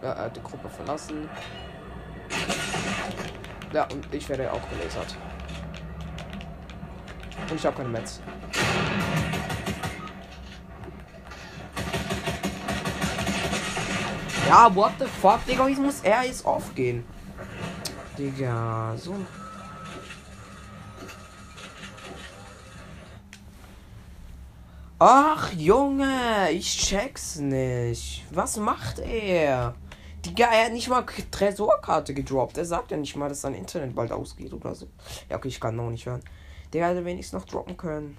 [0.00, 1.28] Ja, er hat die Gruppe verlassen.
[3.72, 5.16] Ja, und ich werde auch gelasert.
[7.50, 8.20] Und ich habe keine Metz.
[14.46, 17.04] Ja, what the fuck, Digga, wie muss er jetzt aufgehen?
[18.16, 19.14] Digga, so.
[25.00, 28.24] Ach, Junge, ich check's nicht.
[28.30, 29.74] Was macht er?
[30.24, 32.56] Digga, er hat nicht mal Tresorkarte gedroppt.
[32.56, 34.86] Er sagt ja nicht mal, dass sein Internet bald ausgeht oder so.
[35.28, 36.22] Ja, okay, ich kann noch nicht hören.
[36.72, 38.16] Der hätte wenigstens noch droppen können.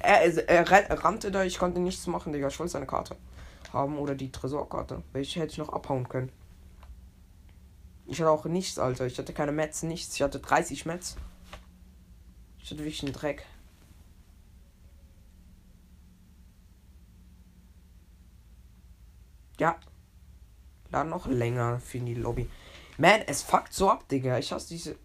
[0.00, 2.48] Er, er, er rannte da, ich konnte nichts machen, Digga.
[2.48, 3.16] Ich wollte seine Karte
[3.72, 5.02] haben oder die Tresorkarte.
[5.12, 6.30] Welche hätte ich noch abhauen können.
[8.06, 9.06] Ich hatte auch nichts, Alter.
[9.06, 10.14] Ich hatte keine Mets, nichts.
[10.14, 11.16] Ich hatte 30 Mets.
[12.58, 13.46] Ich hatte wirklich einen Dreck.
[19.58, 19.78] Ja.
[20.90, 22.48] Lad noch länger für die Lobby.
[22.98, 24.38] Man, es fuckt so ab, Digga.
[24.38, 24.96] Ich hasse diese.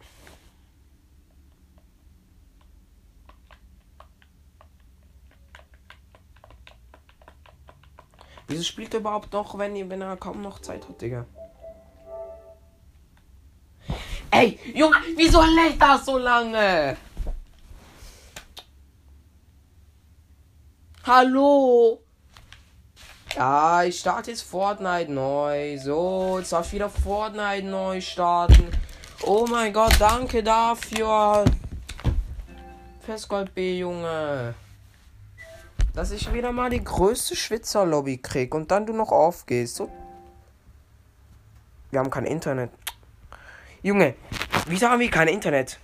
[8.47, 11.25] Wieso spielt er überhaupt noch, wenn, wenn er kaum noch Zeit hat, Digga?
[14.39, 16.95] Ey, Junge, wieso lädt das so lange?
[21.03, 21.99] Hallo?
[23.35, 25.77] Ja, ich starte jetzt Fortnite neu.
[25.77, 28.71] So, jetzt darf ich wieder Fortnite neu starten.
[29.23, 31.43] Oh mein Gott, danke dafür.
[33.01, 34.53] Festgold B, Junge.
[35.93, 39.75] Dass ich wieder mal die größte Schwitzer-Lobby krieg und dann du noch aufgehst.
[39.75, 39.91] So.
[41.91, 42.71] Wir haben kein Internet.
[43.81, 44.15] Junge,
[44.67, 45.79] wieso haben wir kein Internet?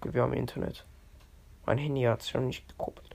[0.00, 0.84] Okay, wir haben Internet.
[1.64, 3.14] Mein Handy hat schon nicht gekoppelt.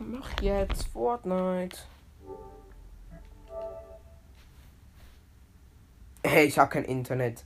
[0.00, 1.76] Mach jetzt Fortnite.
[6.24, 7.44] Hey, ich habe kein Internet.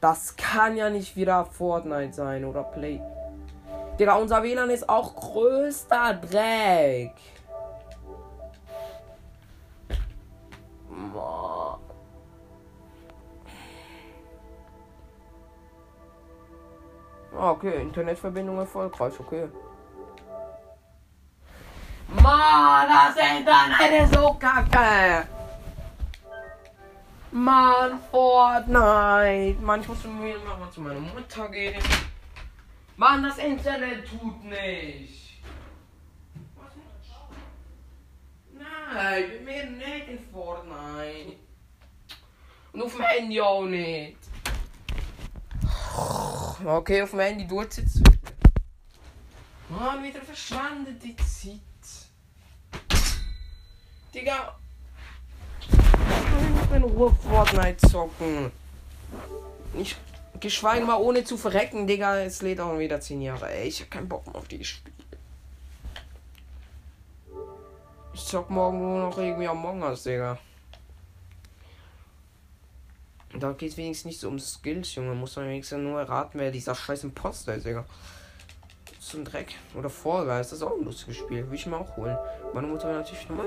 [0.00, 3.00] Das kann ja nicht wieder Fortnite sein oder Play.
[3.98, 7.12] Digga, unser WLAN ist auch größter Dreck.
[17.40, 19.48] Ah, Okay, Internetverbindung erfolgreich, okay.
[22.08, 25.26] Mann, das Internet ist so kacke.
[27.30, 29.58] Mann, Fortnite.
[29.62, 31.82] Mann, ich muss mir noch mal zu meiner Mutter gehen.
[32.96, 35.40] Mann, das Internet tut nicht.
[38.52, 41.36] Nein, wir werden nicht in Fortnite.
[42.74, 44.18] Und auf dem Handy auch nicht.
[46.64, 48.02] Okay, auf dem Handy tut es.
[49.70, 51.60] Mann, wieder verschwendet die Zeit.
[54.14, 54.56] Digga.
[55.60, 58.52] Ich kann nicht mehr in Ruhe Fortnite zocken.
[59.74, 59.96] Ich,
[60.40, 62.18] geschweige mal ohne zu verrecken, Digga.
[62.18, 63.50] Es lädt auch wieder 10 Jahre.
[63.50, 64.94] Ey, ich hab keinen Bock mehr auf die Spiele.
[68.12, 70.36] Ich zock morgen nur noch irgendwie Among Us, Digga.
[73.38, 75.14] Da geht's wenigstens nicht so um Skills, Junge.
[75.14, 77.84] Muss man wenigstens nur erraten, wer dieser scheiß Imposter ist, Digga.
[78.98, 79.54] Zum Dreck.
[79.74, 81.48] Oder Vorgeist, das ist auch ein lustiges Spiel.
[81.48, 82.16] Will ich mir auch holen.
[82.52, 83.46] Meine Mutter will natürlich nochmal.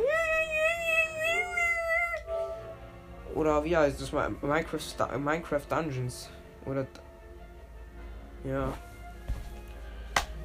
[3.35, 4.11] Oder wie heißt das?
[4.11, 6.29] Minecraft, Minecraft Dungeons.
[6.65, 6.87] Oder.
[8.45, 8.73] Ja.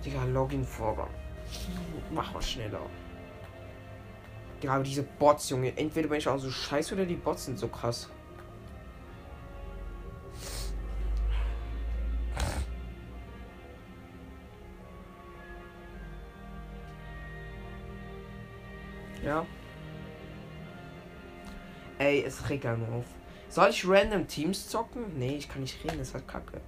[0.04, 1.10] Digga, Login-Vorgang.
[2.10, 2.80] Mach mal schneller.
[4.62, 5.76] Digga, aber diese Bots, Junge.
[5.76, 8.08] Entweder bin ich auch so scheiße oder die Bots sind so krass.
[19.28, 19.44] Ja.
[21.98, 23.04] Ey, es regt einen auf.
[23.50, 25.18] Soll ich random Teams zocken?
[25.18, 26.62] Nee, ich kann nicht reden, das ist halt kacke.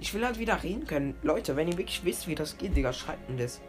[0.00, 1.14] Ich will halt wieder reden können.
[1.22, 3.60] Leute, wenn ihr wirklich wisst, wie das geht, Digga, schreibt mir das.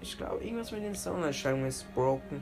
[0.00, 2.40] Ich glaube, irgendwas mit den Soundeinstellungen ist broken.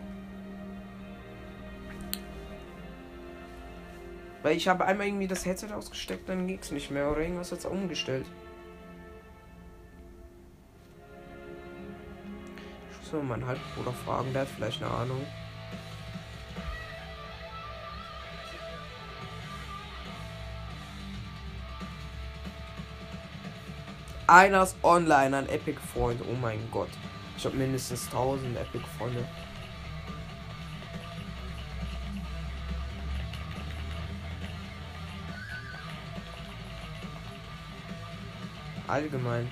[4.42, 7.10] Weil ich habe einmal irgendwie das Headset ausgesteckt, dann ging's nicht mehr.
[7.10, 8.26] Oder irgendwas hat's umgestellt.
[13.14, 15.24] Muss mal meinen Halbbruder fragen, der hat vielleicht eine Ahnung.
[24.26, 26.22] Einer ist online, ein Epic-Freund.
[26.28, 26.88] Oh mein Gott.
[27.36, 29.24] Ich habe mindestens 1000 Epic-Freunde.
[38.88, 39.48] Allgemein.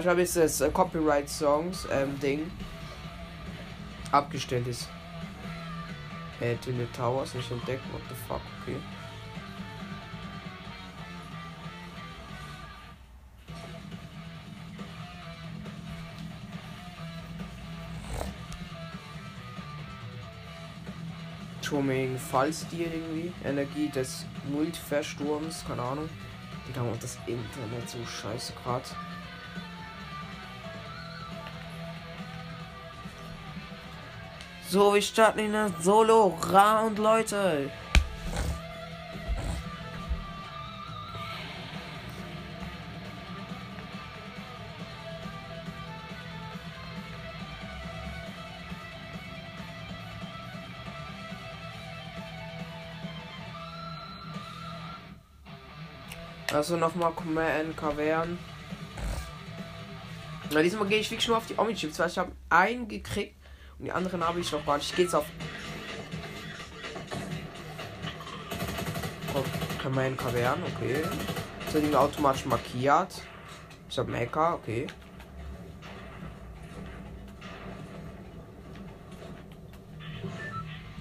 [0.00, 2.50] Ich habe jetzt das äh, Copyright Songs ähm, Ding
[4.12, 4.88] abgestellt ist.
[6.40, 7.82] Äh, Twin Towers nicht entdeckt.
[7.92, 8.40] What the fuck?
[8.62, 8.76] Okay.
[21.62, 23.32] Charming Fallstil irgendwie.
[23.44, 26.08] Energie des Multiversturms, keine Ahnung.
[26.68, 28.84] Digga, und das Internet so scheiße grad.
[34.76, 37.70] So, wir starten in der Solo-Round, Leute.
[56.52, 58.38] Also nochmal Command Kavern.
[60.50, 63.45] Na, diesmal gehe ich wirklich nur auf die Omni-Chips, weil ich habe einen gekriegt
[63.78, 64.90] und die anderen habe ich noch gar nicht.
[64.90, 65.26] Ich gehe auf
[69.82, 71.04] Command Kavern, okay.
[71.70, 73.22] So Dinge automatisch markiert.
[73.88, 74.86] Ich habe Mecha, okay.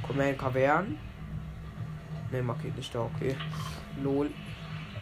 [0.06, 1.00] Command Kavern.
[2.32, 3.36] Ne, markiert nicht da, okay.
[4.04, 4.30] Lol.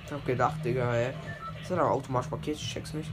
[0.05, 1.13] Ich hab gedacht, Digga, ey.
[1.61, 2.57] Ist er automatisch markiert?
[2.57, 3.11] Ich check's nicht.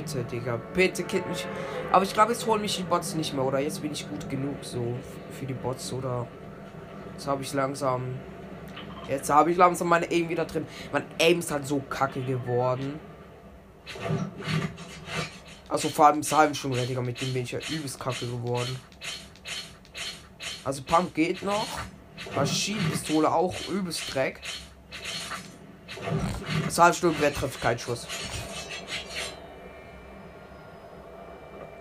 [0.00, 0.60] Bitte, Digga.
[0.74, 1.46] Bitte killt mich.
[1.92, 3.58] Aber ich glaube, jetzt holen mich die Bots nicht mehr, oder?
[3.58, 4.94] Jetzt bin ich gut genug so
[5.38, 6.26] für die Bots, oder?
[7.12, 8.18] Jetzt habe ich langsam
[9.08, 10.66] Jetzt habe ich langsam meine Aim wieder drin.
[10.92, 13.00] Mein Aim ist halt so kacke geworden.
[15.68, 17.00] Also vor allem Salven schon Digga.
[17.00, 18.78] Mit dem bin ich ja übelst kacke geworden.
[20.64, 21.66] Also Pump geht noch.
[22.36, 24.40] Maschinenpistole auch übelst Dreck.
[26.66, 28.06] Das Halbstück, wer trifft keinen Schuss.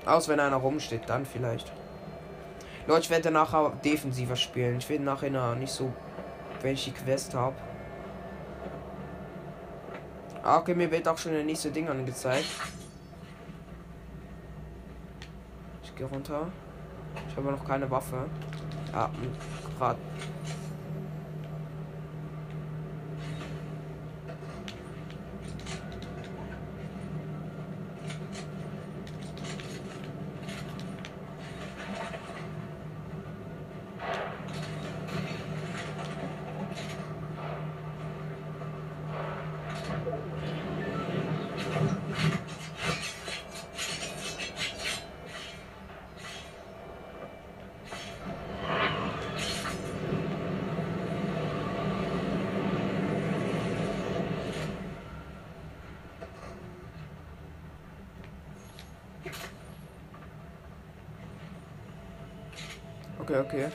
[0.10, 1.72] Aus wenn einer rumsteht, dann vielleicht.
[2.88, 4.80] Leute, ich werde nachher defensiver spielen.
[4.80, 5.94] Ich will nachher nicht so
[6.62, 7.56] wenn ich die Quest habe.
[10.44, 12.46] Ah, okay, mir wird auch schon der nächste Ding angezeigt.
[15.84, 16.48] Ich gehe runter.
[17.30, 18.26] Ich habe noch keine Waffe.
[18.94, 19.10] Ah,
[19.78, 20.00] gerade
[63.30, 63.70] Okay, okay.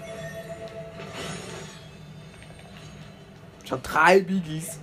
[4.04, 4.78] Drei Biggies.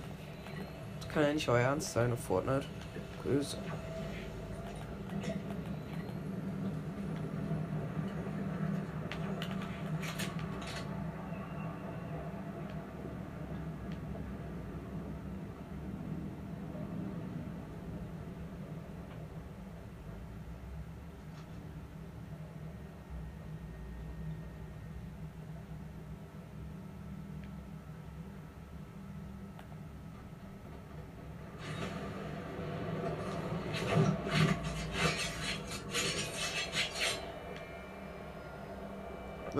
[1.00, 2.66] Das kann ja nicht euer Ernst sein, Fortnite.
[3.22, 3.56] Grüße.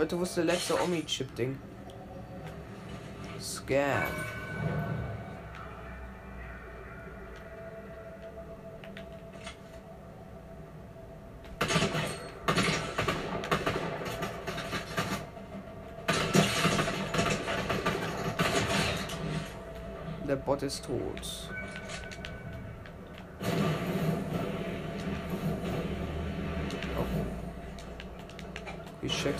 [0.02, 1.56] Leute, wo ist der letzte Omi-Chip-Ding?
[3.40, 4.02] Scan.
[20.26, 21.52] Der Bot ist tot.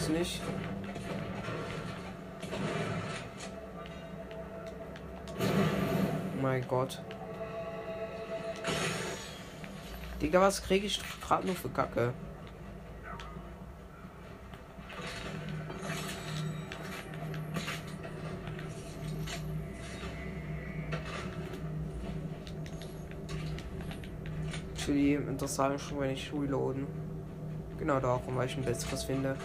[0.03, 0.41] Check's nicht.
[6.41, 7.01] Mein Gott.
[10.21, 12.13] Digga, was kriege ich gerade nur für Kacke?
[24.75, 26.87] actually interessant, schon wenn ich reloaden.
[27.79, 29.37] Genau darum, weil ich ein besseres finde.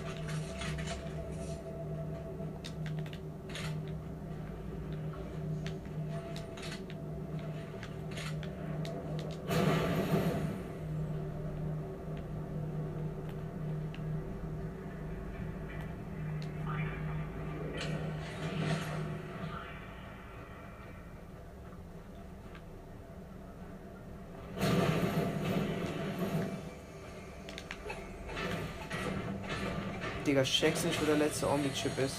[30.37, 32.17] Digga, check's nicht, wo der letzte Omni-Chip ist.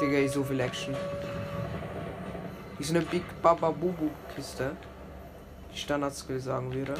[0.00, 0.96] Digga, so viel Action.
[2.84, 4.76] Ist eine Big Baba Bubu Kiste.
[5.72, 6.92] Die Standard-Skill sagen würde.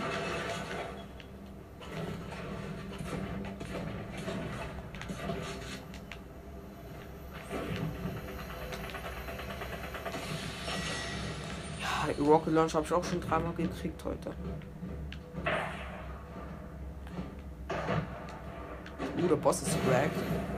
[11.83, 14.31] Ja, Rocket Launch habe ich auch schon dreimal gekriegt heute.
[19.19, 20.54] Uh, der Boss ist cracked.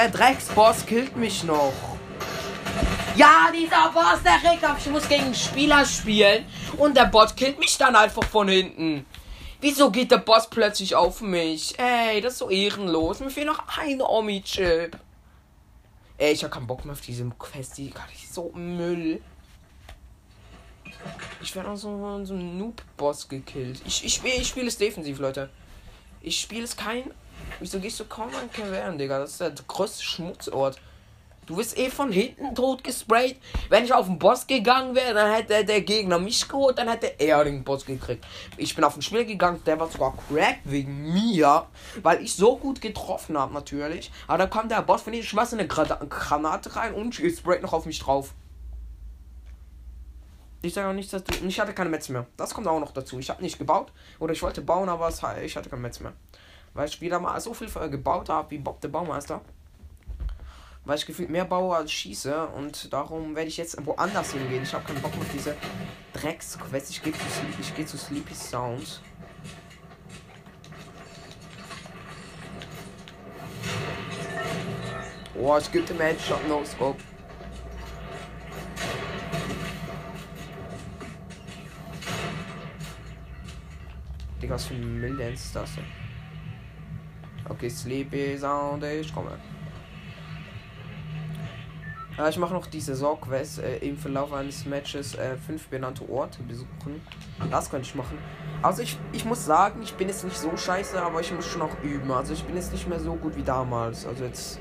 [0.00, 1.74] Der Drecksboss killt mich noch.
[3.16, 4.78] Ja, dieser Boss, der regt auf.
[4.78, 6.46] Ich muss gegen Spieler spielen.
[6.78, 9.04] Und der Bot killt mich dann einfach von hinten.
[9.60, 11.78] Wieso geht der Boss plötzlich auf mich?
[11.78, 13.20] Ey, das ist so ehrenlos.
[13.20, 14.98] Mir fehlt noch ein Omi-Chip.
[16.16, 17.76] Ey, ich hab keinen Bock mehr auf diese Quest.
[17.76, 19.20] Die ist so Müll.
[21.42, 23.82] Ich werde auch so, so ein Noob-Boss gekillt.
[23.84, 25.50] Ich, ich, ich spiele es defensiv, Leute.
[26.22, 27.10] Ich spiele es kein.
[27.58, 29.18] Wieso gehst du kaum an Cavern, Digga?
[29.18, 30.80] Das ist der größte Schmutzort.
[31.46, 33.36] Du wirst eh von hinten tot gesprayt.
[33.68, 37.18] Wenn ich auf den Boss gegangen wäre, dann hätte der Gegner mich geholt, dann hätte
[37.18, 38.24] er den Boss gekriegt.
[38.56, 41.66] Ich bin auf den Spiel gegangen, der war sogar cracked wegen mir,
[42.02, 44.12] weil ich so gut getroffen habe natürlich.
[44.28, 47.84] Aber dann kam der Boss von ich schmeiß eine Granate rein und sprayt noch auf
[47.84, 48.32] mich drauf.
[50.62, 51.34] Ich sage auch nicht, dass du.
[51.46, 52.26] Ich hatte keine Metz mehr.
[52.36, 53.18] Das kommt auch noch dazu.
[53.18, 53.92] Ich habe nicht gebaut.
[54.18, 55.10] Oder ich wollte bauen, aber
[55.42, 56.12] ich hatte keine Metz mehr.
[56.74, 59.40] Weil ich wieder mal so viel gebaut habe wie Bob der Baumeister.
[60.84, 62.46] Weil ich gefühlt mehr baue als schieße.
[62.48, 64.62] Und darum werde ich jetzt woanders hingehen.
[64.62, 65.56] Ich habe keinen Bock auf diese
[66.12, 66.90] Drecksquest.
[66.90, 67.18] Ich gehe zu,
[67.76, 69.00] geh zu Sleepy Sounds.
[75.42, 77.02] Oh, es gibt im Headshot No Scope.
[84.42, 85.70] Digga, was für ein Millenz ist das?
[87.50, 89.32] Okay, Sleepy Sound, ich komme.
[92.16, 96.42] Ja, ich mache noch die Saison-Quest äh, im Verlauf eines Matches äh, fünf benannte Orte
[96.44, 97.00] besuchen.
[97.50, 98.18] Das könnte ich machen.
[98.62, 101.60] Also ich, ich muss sagen, ich bin jetzt nicht so scheiße, aber ich muss schon
[101.60, 102.12] noch üben.
[102.12, 104.06] Also ich bin jetzt nicht mehr so gut wie damals.
[104.06, 104.60] Also jetzt,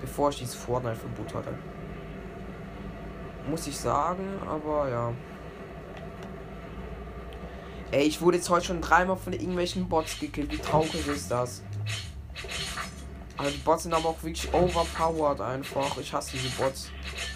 [0.00, 1.54] bevor ich dieses Fortnite-Verbot hatte.
[3.48, 5.12] Muss ich sagen, aber ja.
[7.92, 10.50] Ey, ich wurde jetzt heute schon dreimal von irgendwelchen Bots gekillt.
[10.50, 11.62] Wie traurig ist das?
[13.36, 15.98] Aber die Bots sind aber auch wirklich overpowered einfach.
[15.98, 16.90] Ich hasse diese Bots.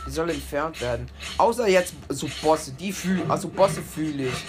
[0.06, 1.08] Die sollen entfernt werden.
[1.36, 4.44] Außer jetzt so Bosse, die fühlen, also Bosse fühle ich.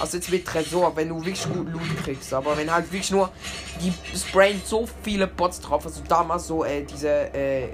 [0.00, 2.32] Also jetzt mit Tresor, wenn du wirklich gut Loot kriegst.
[2.32, 3.30] Aber wenn halt wirklich nur,
[3.80, 5.84] die sprayen so viele Bots drauf.
[5.84, 7.68] Also damals so, äh, diese, äh,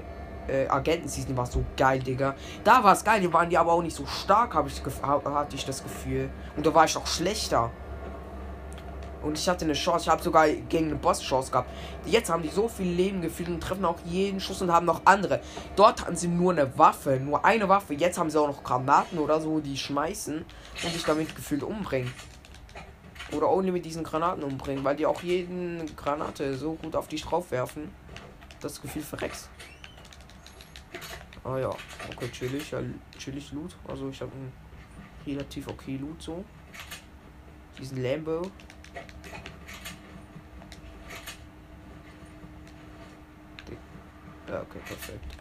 [0.47, 2.35] äh, Agenten-Season war so geil, Digga.
[2.63, 5.55] Da war es geil, die waren die aber auch nicht so stark, habe ich hatte
[5.55, 6.29] ich das Gefühl.
[6.55, 7.71] Und da war ich auch schlechter.
[9.25, 10.03] Und ich hatte eine Chance.
[10.03, 11.69] Ich habe sogar gegen eine Boss-Chance gehabt.
[12.05, 15.01] Jetzt haben die so viel Leben gefühlt und treffen auch jeden Schuss und haben noch
[15.05, 15.41] andere.
[15.75, 17.95] Dort hatten sie nur eine Waffe, nur eine Waffe.
[17.95, 20.45] Jetzt haben sie auch noch Granaten oder so, die schmeißen
[20.83, 22.13] und sich damit gefühlt umbringen.
[23.31, 27.23] Oder only mit diesen Granaten umbringen, weil die auch jeden Granate so gut auf dich
[27.23, 27.91] drauf werfen.
[28.61, 29.49] Das Gefühl verreckst.
[31.43, 32.79] Ah ja, okay, chillig, ja,
[33.17, 33.75] chillig Loot.
[33.87, 34.53] Also ich habe einen
[35.25, 36.45] relativ okay Loot so.
[37.79, 38.43] Diesen Lambo.
[44.47, 45.37] Ja, okay, perfekt.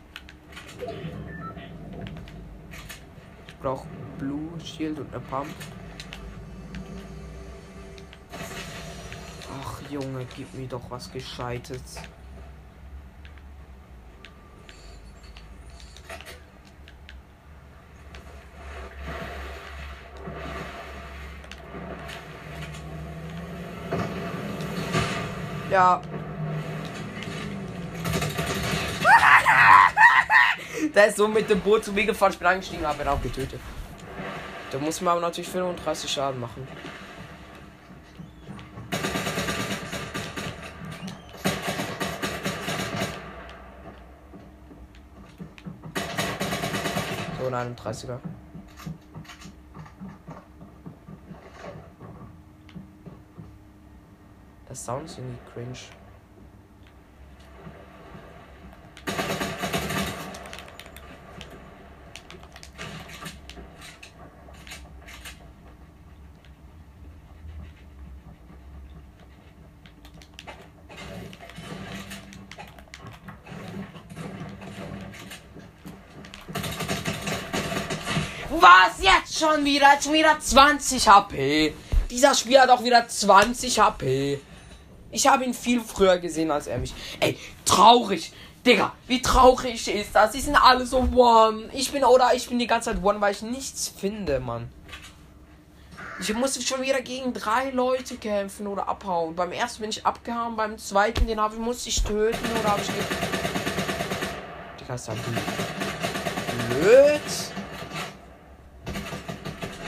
[3.46, 3.86] Ich brauche
[4.18, 5.48] Blue Shield und eine Pump.
[9.60, 11.96] Ach Junge, gib mir doch was Gescheites.
[25.70, 26.00] Ja.
[30.94, 33.20] Der ist so mit dem Boot zu mir gefahren, ich bin eingestiegen, habe ihn auch
[33.20, 33.60] getötet.
[34.70, 36.68] Da muss man aber natürlich 35 Schaden machen.
[47.40, 48.20] So, ein 31er.
[54.68, 56.03] Der Sound ist irgendwie cringe.
[78.64, 79.92] Was jetzt schon wieder?
[79.92, 81.74] Jetzt schon wieder 20 HP.
[82.08, 84.40] Dieser Spiel hat auch wieder 20 HP.
[85.10, 86.94] Ich habe ihn viel früher gesehen als er mich.
[87.20, 88.32] Ey, traurig.
[88.64, 90.32] Digga, wie traurig ist das?
[90.32, 91.68] Die sind alle so one.
[91.74, 94.72] Ich bin oder ich bin die ganze Zeit one, weil ich nichts finde, Mann.
[96.18, 99.36] Ich musste schon wieder gegen drei Leute kämpfen oder abhauen.
[99.36, 102.80] Beim ersten bin ich abgehauen, beim zweiten, den habe ich, musste ich töten oder habe
[102.80, 102.88] ich.
[104.80, 105.14] Digga, ist ja
[106.70, 107.53] blöd.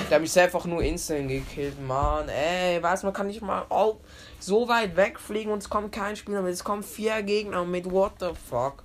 [0.08, 2.28] Der hat mich einfach nur instant gekillt, Mann.
[2.28, 3.96] Ey, weiß man kann nicht mal auch
[4.38, 6.52] so weit wegfliegen und es kommt kein Spieler mit.
[6.52, 7.90] Es kommen vier Gegner mit.
[7.90, 8.84] What the fuck?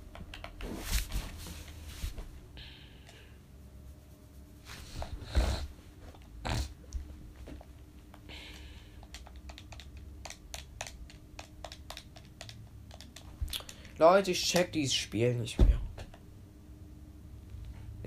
[13.96, 15.81] Leute, ich check dieses Spiel nicht mehr.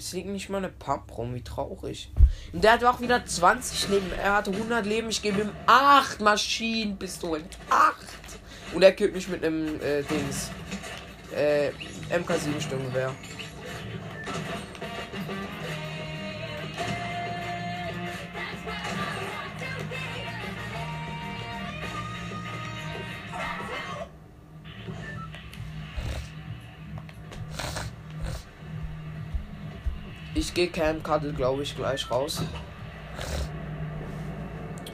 [0.06, 2.12] Es liegt nicht mal eine Pump rum, wie traurig.
[2.54, 4.12] Und der hat auch wieder 20 Leben.
[4.22, 5.10] Er hatte 100 Leben.
[5.10, 7.44] Ich gebe ihm 8 Maschinenpistolen.
[7.72, 7.96] 8!
[8.76, 10.52] Und er killt mich mit einem äh, Dings.
[11.36, 11.72] Äh,
[12.16, 12.62] MK7
[30.36, 32.42] Ich gehe Camp Cuddle, glaube ich, gleich raus.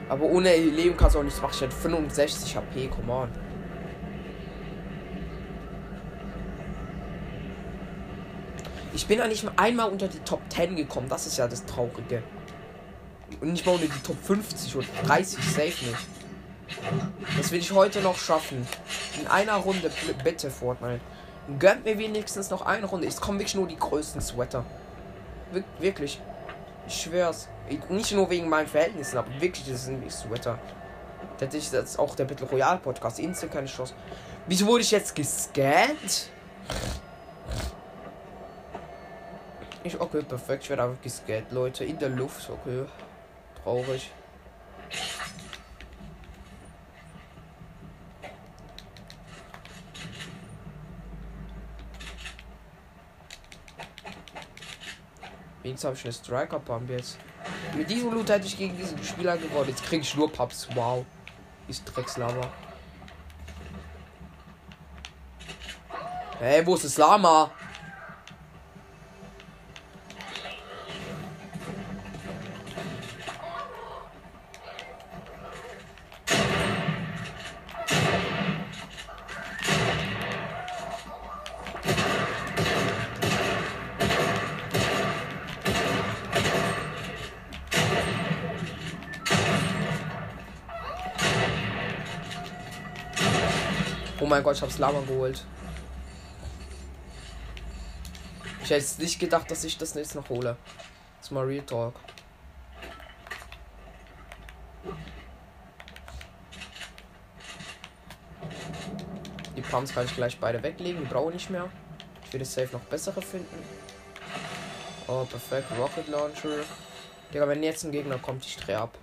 [0.07, 1.53] Aber ohne Leben kannst du auch nichts machen.
[1.55, 3.29] Ich hätte 65 HP, come on.
[8.93, 11.09] Ich bin ja nicht einmal unter die Top 10 gekommen.
[11.09, 12.21] Das ist ja das Traurige.
[13.39, 16.07] Und nicht mal unter die Top 50 oder 30, safe nicht.
[17.37, 18.67] Das will ich heute noch schaffen.
[19.19, 19.89] In einer Runde,
[20.23, 21.01] bitte, Fortnite.
[21.57, 23.07] Gönnt mir wenigstens noch eine Runde.
[23.07, 24.65] Es kommen wirklich nur die größten Sweater.
[25.51, 26.19] Wir wirklich.
[26.87, 27.47] Ich schwör's.
[27.89, 30.59] Nicht nur wegen meinen Verhältnissen, aber wirklich, das sind nicht Sweater.
[31.37, 33.19] Das ist jetzt auch der Battle Royale Podcast.
[33.19, 33.93] Instant keine Chance.
[34.47, 36.29] Wieso wurde ich jetzt gescannt?
[39.83, 40.63] Ich, okay, perfekt.
[40.63, 41.85] Ich werde einfach gescannt, Leute.
[41.85, 42.85] In der Luft, okay.
[43.63, 44.11] Traurig.
[55.63, 57.17] Wenigstens habe ich eine Striker Pump jetzt.
[57.75, 59.69] Mit diesem Loot hätte ich gegen diesen Spieler gewonnen.
[59.69, 60.67] Jetzt kriege ich nur Pubs.
[60.73, 61.05] Wow.
[61.67, 62.49] Ist Dreckslava.
[66.39, 67.51] Hey, wo ist das Lama?
[94.51, 95.45] Gott, ich hab's Lama geholt.
[98.61, 100.57] Ich hätte nicht gedacht, dass ich das jetzt noch hole.
[101.15, 101.95] Das ist mal Real Talk.
[109.55, 111.69] Die Pumps kann ich gleich beide weglegen, die brauche ich nicht mehr.
[112.25, 113.63] Ich will safe noch bessere finden.
[115.07, 115.67] Oh, perfekt.
[115.79, 116.65] Rocket Launcher.
[117.33, 118.97] Digga, wenn jetzt ein Gegner kommt, ich drehe ab.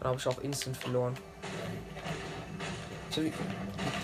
[0.00, 1.16] Dann habe ich auch instant verloren.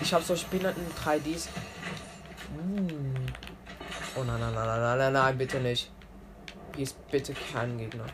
[0.01, 1.47] Ich, habe solche behinderten 3Ds.
[1.47, 2.89] Uh.
[4.15, 5.91] Oh nein, nein, nein, nein, nein, nein, bitte nicht.
[6.75, 8.05] Hier ist bitte kein Gegner.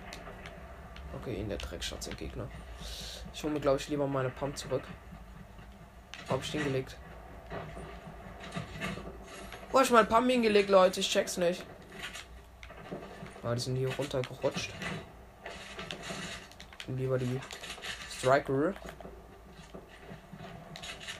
[1.19, 2.47] Okay, in der Dreckstadt sind Gegner.
[3.33, 4.83] Ich hole mir, glaube ich, lieber meine Pump zurück.
[6.29, 6.97] Hab ich hingelegt.
[9.71, 10.99] Wo hab ich mein Pump hingelegt, Leute?
[10.99, 11.63] Ich check's nicht.
[13.43, 14.71] Ah, die sind hier runtergerutscht.
[16.87, 17.39] Lieber die
[18.11, 18.73] Striker.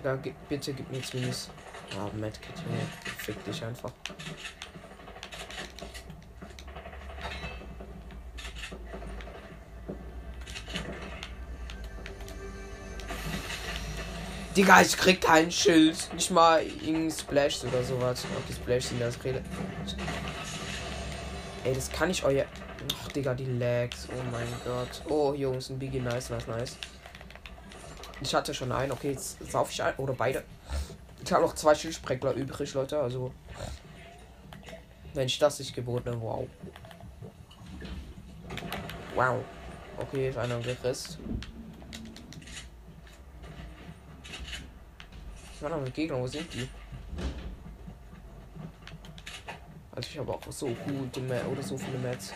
[0.03, 1.49] Da, bitte gib mir jetzt Minis.
[1.97, 2.81] Ah, Medkit, Junge.
[3.17, 3.91] Fick dich einfach.
[14.55, 16.13] Digga, ich krieg keinen Schild.
[16.13, 18.25] Nicht mal irgendein Splash oder sowas.
[18.43, 19.41] Okay, Splash sind das Rede.
[21.63, 22.45] Ey, das kann ich euer.
[23.03, 24.07] Ach, Digga, die Lags.
[24.09, 25.01] Oh mein Gott.
[25.09, 25.99] Oh, Jungs, ein Biggie.
[25.99, 26.77] Nice, nice, nice.
[28.21, 28.91] Ich hatte schon einen.
[28.91, 29.95] Okay, jetzt sauf ich ein.
[29.97, 30.43] Oder beide.
[31.23, 32.99] Ich habe noch zwei Schildspreckler übrig, Leute.
[32.99, 33.33] Also.
[35.13, 36.21] Wenn ich das nicht geboten.
[36.21, 36.47] Wow.
[39.15, 39.43] Wow.
[39.97, 41.41] Okay, ist einer gerissen.
[45.59, 46.19] Was waren Gegner?
[46.19, 46.69] Wo sind die?
[49.91, 52.33] Also ich habe auch so gute Mats oder so viele Mats.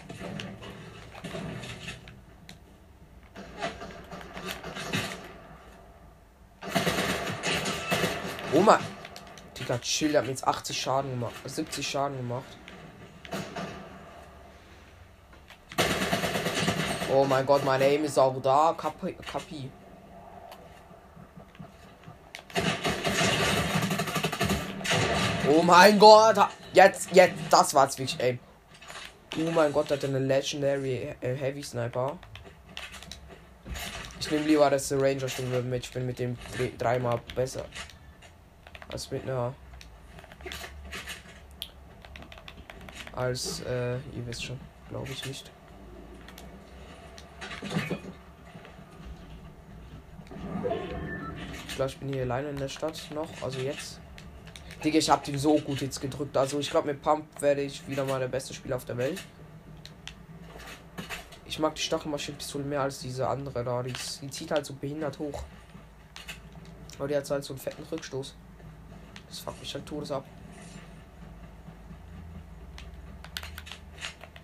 [8.56, 8.80] Oh mein.
[9.60, 11.34] Digga, chill, hat mir jetzt 80 Schaden gemacht.
[11.43, 12.45] 70 Schaden gemacht.
[17.12, 18.76] Oh mein Gott, mein Aim ist auch da.
[18.78, 19.14] Kapi.
[19.14, 19.72] Kapi.
[25.49, 26.38] Oh mein Gott.
[26.74, 28.39] Jetzt, jetzt, das war's wirklich, ey.
[29.38, 32.18] Oh mein Gott, hat eine Legendary äh, Heavy Sniper.
[34.20, 35.86] Ich nehme lieber das Ranger Stimme mit.
[35.86, 36.38] Ich bin mit dem
[36.78, 37.66] dreimal besser.
[38.94, 39.56] Als mit einer.
[43.12, 44.60] Als, äh, ihr wisst schon.
[44.88, 45.52] Glaube ich nicht.
[51.68, 53.28] Ich glaube, ich bin hier alleine in der Stadt noch.
[53.41, 54.00] Also jetzt.
[54.84, 56.38] Digga, ich hab den so gut jetzt gedrückt.
[56.38, 59.20] Also ich glaube, mit Pump werde ich wieder mal der beste Spieler auf der Welt.
[61.48, 63.82] Ich mag die Stachelmaschinenpistole mehr als diese andere da.
[63.82, 65.41] Die, die, zieht halt so behindert hoch.
[67.00, 68.36] Aber die hat halt so einen fetten Rückstoß.
[69.34, 70.24] Das fuckt mich halt todes ab.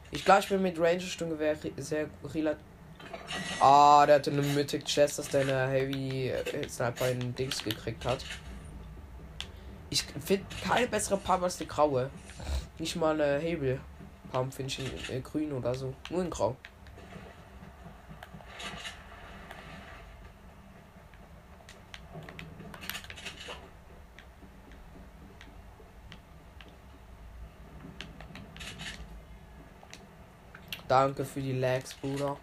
[0.10, 1.38] Ich glaube, ich bin mit Ranger-Stunde
[1.78, 2.64] sehr relativ.
[3.60, 8.04] Ah, der hatte eine Mythic Chest, dass der eine Heavy äh, Sniper in Dings gekriegt
[8.04, 8.26] hat.
[9.92, 12.10] Ich finde keine bessere Pump als die graue.
[12.80, 13.80] Nicht mal eine Hebel.
[14.32, 15.94] Pump finde ich in äh, grün oder so.
[16.10, 16.58] Nur in grau.
[30.90, 32.36] Danke für die Lags, Bruder.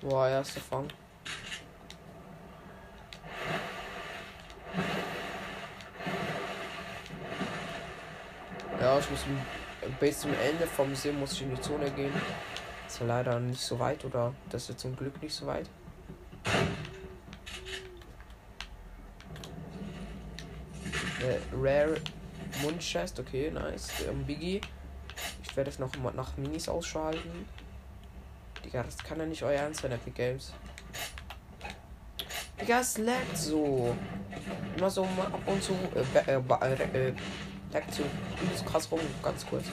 [0.00, 0.88] Boah, erster Fang.
[8.80, 9.20] Ja, ich muss
[9.98, 12.12] bis zum Ende vom See muss ich in die Zone gehen.
[13.00, 15.68] Leider nicht so weit oder das ist zum Glück nicht so weit.
[21.20, 21.96] Äh, Rare
[22.62, 23.88] Mundchest, okay, nice.
[24.08, 24.60] Ähm, Biggie.
[25.42, 27.46] Ich werde es noch nach Minis ausschalten.
[28.64, 30.52] Digga, das kann ja nicht euer Ernst sein, Epic Games.
[32.60, 33.96] Digga, es laggt so.
[34.76, 35.72] Immer so ab und zu.
[35.94, 37.14] Äh, äh, äh,
[37.72, 38.02] laggt so
[38.64, 39.66] krass rum, ganz kurz.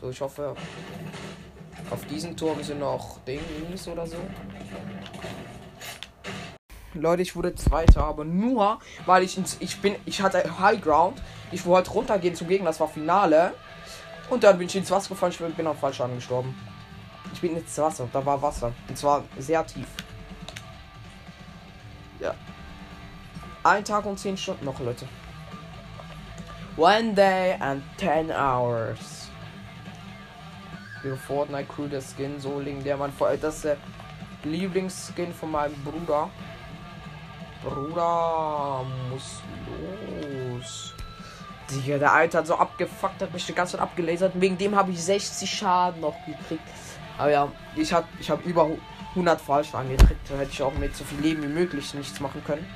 [0.00, 0.54] So, ich hoffe,
[1.90, 4.16] auf diesem Turm sind noch Dings oder so.
[6.94, 11.22] Leute, ich wurde Zweiter, aber nur, weil ich ins, ich bin, ich hatte High Ground.
[11.52, 13.52] Ich wollte runtergehen zum Gegner, das war Finale.
[14.30, 16.54] Und dann bin ich ins Wasser gefallen, ich bin auf Fallschaden gestorben.
[17.32, 18.72] Ich bin ins Wasser, da war Wasser.
[18.88, 19.86] Und zwar sehr tief.
[22.18, 22.34] Ja.
[23.62, 25.06] Ein Tag und 10 Stunden noch, Leute.
[26.76, 29.15] One day and 10 hours.
[31.06, 32.96] Ihre Fortnite Crew, der Skin, so legendär.
[32.96, 33.76] Man, das ist der
[34.42, 36.28] Lieblingsskin von meinem Bruder.
[37.62, 39.42] Bruder, muss
[40.52, 40.94] los.
[41.70, 44.32] Digga, der Alte hat so abgefuckt, hat mich die ganze Zeit abgelasert.
[44.34, 46.62] Wegen dem habe ich 60 Schaden noch gekriegt.
[47.18, 48.68] Aber ja, ich habe ich hab über
[49.10, 50.28] 100 falsch angekriegt.
[50.28, 52.66] Da hätte ich auch mit so viel Leben wie möglich nichts machen können.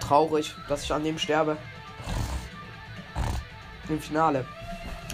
[0.00, 1.56] Traurig, dass ich an dem sterbe.
[3.88, 4.46] Im Finale.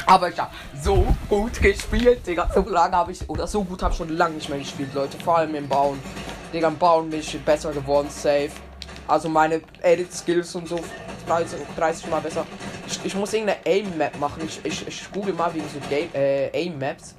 [0.07, 0.51] Aber ich habe
[0.82, 2.51] so gut gespielt, Digga.
[2.55, 5.18] So lange habe ich, oder so gut habe ich schon lange nicht mehr gespielt, Leute.
[5.18, 6.01] Vor allem im Bauen.
[6.53, 8.51] Digga, im Bauen bin ich besser geworden, safe.
[9.07, 10.80] Also meine Edit-Skills und so
[11.26, 12.46] 30, 30 mal besser.
[12.86, 14.42] Ich, ich muss irgendeine Aim-Map machen.
[14.46, 17.14] Ich, ich, ich google mal wegen so Game, äh, Aim-Maps.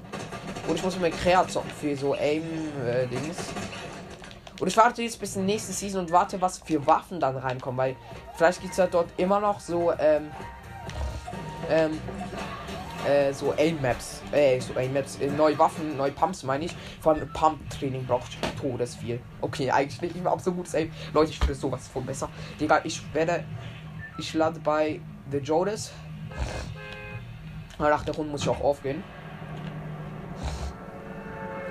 [0.68, 1.12] Und ich muss mir
[1.48, 3.38] zocken für so Aim-Dings.
[3.38, 7.20] Äh, und ich warte jetzt bis in die nächste Season und warte, was für Waffen
[7.20, 7.78] dann reinkommen.
[7.78, 7.96] Weil
[8.36, 10.30] vielleicht gibt es ja dort immer noch so, ähm,
[11.70, 12.00] ähm,
[13.08, 14.22] äh, so Aim-Maps.
[14.32, 15.18] Äh, so Aim-Maps.
[15.20, 16.76] Äh, neue Waffen, neue Pumps meine ich.
[17.02, 19.20] Vor allem Pump-Training braucht todes viel.
[19.42, 20.92] Okay, eigentlich nicht so gutes Aim.
[21.14, 22.30] Leute, ich finde sowas voll besser.
[22.60, 23.44] Digga, ich werde.
[24.18, 25.00] Ich lande bei
[25.32, 25.94] The Jodas.
[27.78, 29.04] Nach der Runde muss ich auch aufgehen.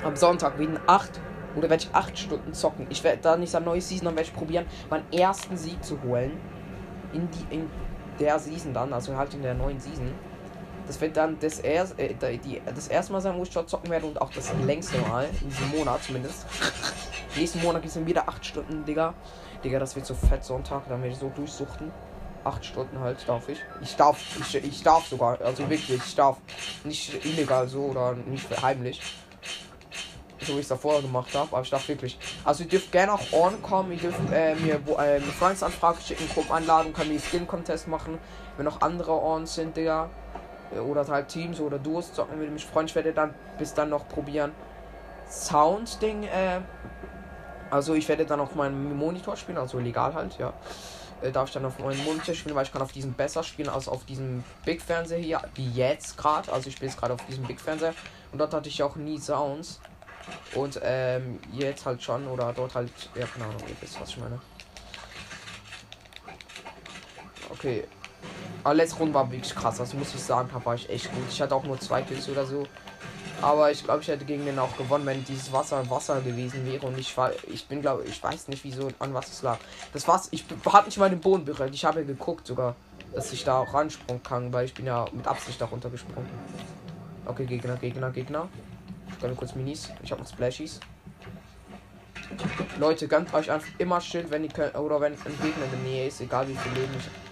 [0.03, 1.21] Am Sonntag wegen 8
[1.55, 2.87] oder werde ich 8 Stunden zocken.
[2.89, 6.01] Ich werde da nicht am neuen Season, dann werde ich probieren, meinen ersten Sieg zu
[6.03, 6.33] holen.
[7.13, 7.71] In die in
[8.19, 10.15] der Season dann, also halt in der neuen Season.
[10.89, 13.91] Das wird dann das, erst, äh, die, das erste Mal sein, wo ich dort zocken
[13.91, 15.29] werde und auch das längste Mal.
[15.43, 16.47] In diesem Monat zumindest.
[17.37, 19.13] Nächsten Monat gibt es wieder 8 Stunden, Digga.
[19.63, 20.89] Digga, das wird so fett Sonntag.
[20.89, 21.93] Dann werde ich so durchsuchten.
[22.43, 23.59] 8 Stunden halt darf ich.
[23.83, 25.39] Ich darf, ich, ich darf sogar.
[25.43, 26.39] Also wirklich, ich darf.
[26.85, 29.03] Nicht illegal so oder nicht heimlich.
[30.41, 32.19] So wie ich es davor gemacht habe, aber ich darf wirklich.
[32.45, 36.95] Also ihr dürft gerne auch on kommen, ihr dürft äh, mir äh, Freundesanfrage schicken, Gruppenanlagen,
[36.95, 38.19] kann mir Skin-Contest machen.
[38.57, 40.09] Wenn noch andere Ons sind, Digga.
[40.75, 42.87] Äh, oder halt Teams oder Duos zocken würde mich freuen.
[42.87, 44.53] Ich werde dann bis dann noch probieren.
[45.31, 46.61] Sound-Ding, äh,
[47.71, 50.55] also ich werde dann auf meinem Monitor spielen, also legal halt, ja.
[51.21, 53.69] Äh, darf ich dann auf meinem Monitor spielen, weil ich kann auf diesem besser spielen
[53.69, 56.51] als auf diesem Big Fernseher hier, wie jetzt gerade.
[56.53, 57.95] Also ich spiele jetzt gerade auf diesem Big Fernseher
[58.33, 59.81] und dort hatte ich auch nie Sounds.
[60.55, 64.19] Und ähm, jetzt halt schon, oder dort halt, ja, keine Ahnung, ihr wisst, was ich
[64.19, 64.39] meine.
[67.51, 67.85] Okay,
[68.65, 69.81] aber letzte Runde war wirklich krass.
[69.81, 71.25] Also muss ich sagen, da war ich echt gut.
[71.31, 72.67] Ich hatte auch nur zwei Kills oder so.
[73.41, 76.85] Aber ich glaube, ich hätte gegen den auch gewonnen, wenn dieses Wasser Wasser gewesen wäre.
[76.87, 79.59] Und ich war, ich bin glaube, ich weiß nicht, wieso an was es lag.
[79.93, 80.29] Das war's.
[80.33, 81.73] Ich habe nicht mal den Boden berührt.
[81.73, 82.75] Ich habe geguckt sogar,
[83.15, 86.29] dass ich da auch ransprungen kann, weil ich bin ja mit Absicht darunter gesprungen.
[87.27, 88.49] Okay, Gegner, Gegner, Gegner.
[89.09, 89.89] Ich kann kurz Minis.
[90.03, 90.81] Ich habe noch Splashies.
[92.79, 95.81] Leute, gönnt euch einfach immer Schild, wenn ihr könnt, oder wenn ein Gegner in der
[95.81, 97.28] Nähe ist, egal wie viel Leben ich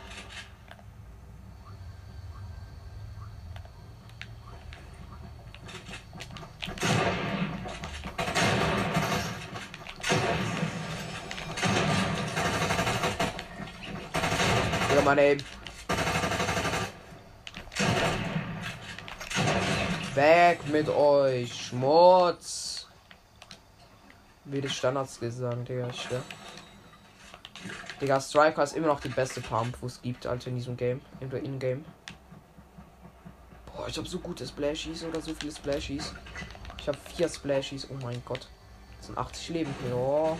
[15.07, 15.18] Mann,
[20.16, 22.88] Weg mit euch, Schmutz.
[24.46, 26.20] Wie die Standards gesagt, Digga, ich schwör.
[28.00, 31.00] Digga, Striker ist immer noch die beste Pump, wo es gibt, Alter, in diesem Game.
[31.20, 31.84] In der In-Game.
[33.66, 36.12] Boah, ich habe so gute Splashies oder so viele Splashies.
[36.80, 38.48] Ich habe vier Splashies, oh mein Gott.
[39.07, 39.74] Das sind 80 Leben.
[39.94, 40.36] Oh.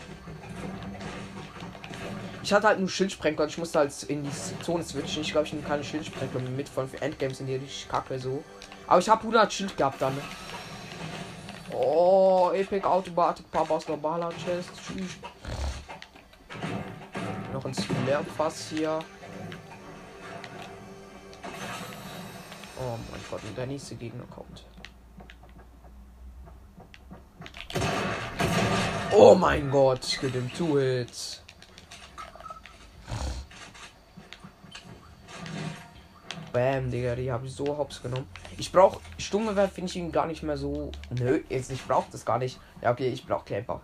[2.42, 4.30] Ich hatte halt nur Schildsprenkler ich musste halt in die
[4.64, 5.22] Zone switchen.
[5.22, 8.42] Ich glaube, ich nehme keine Schildsprenkler mit, von für Endgames sind die richtig kacke so.
[8.88, 10.16] Aber ich habe 100 Schild gehabt dann.
[11.70, 14.70] Oh, Epic Automatic Papas globaler Chest.
[14.74, 15.16] Tschüss.
[17.52, 18.98] Noch ein Leerfass hier.
[22.78, 24.64] Oh mein Gott, und der nächste Gegner kommt.
[29.12, 31.42] Oh mein Gott, ich gebe ihm Two Hits.
[36.52, 38.26] Bam, Digga, die habe ich so hops genommen.
[38.59, 40.90] Ich brauche stumme Wert finde ich ihn gar nicht mehr so.
[41.11, 42.59] Nö, jetzt ich brauche das gar nicht.
[42.82, 43.80] Ja, okay, ich brauche Camper.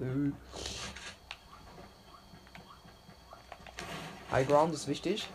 [4.31, 5.29] High Ground ist wichtig.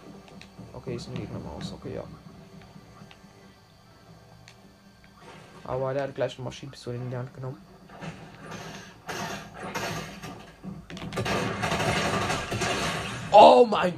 [0.74, 1.72] Okay, ist ein Gegner Maus.
[1.72, 2.04] Okay, ja.
[5.64, 7.58] Aber der hat gleich eine Maschinenpistole in die Hand genommen.
[13.40, 13.94] Oh mein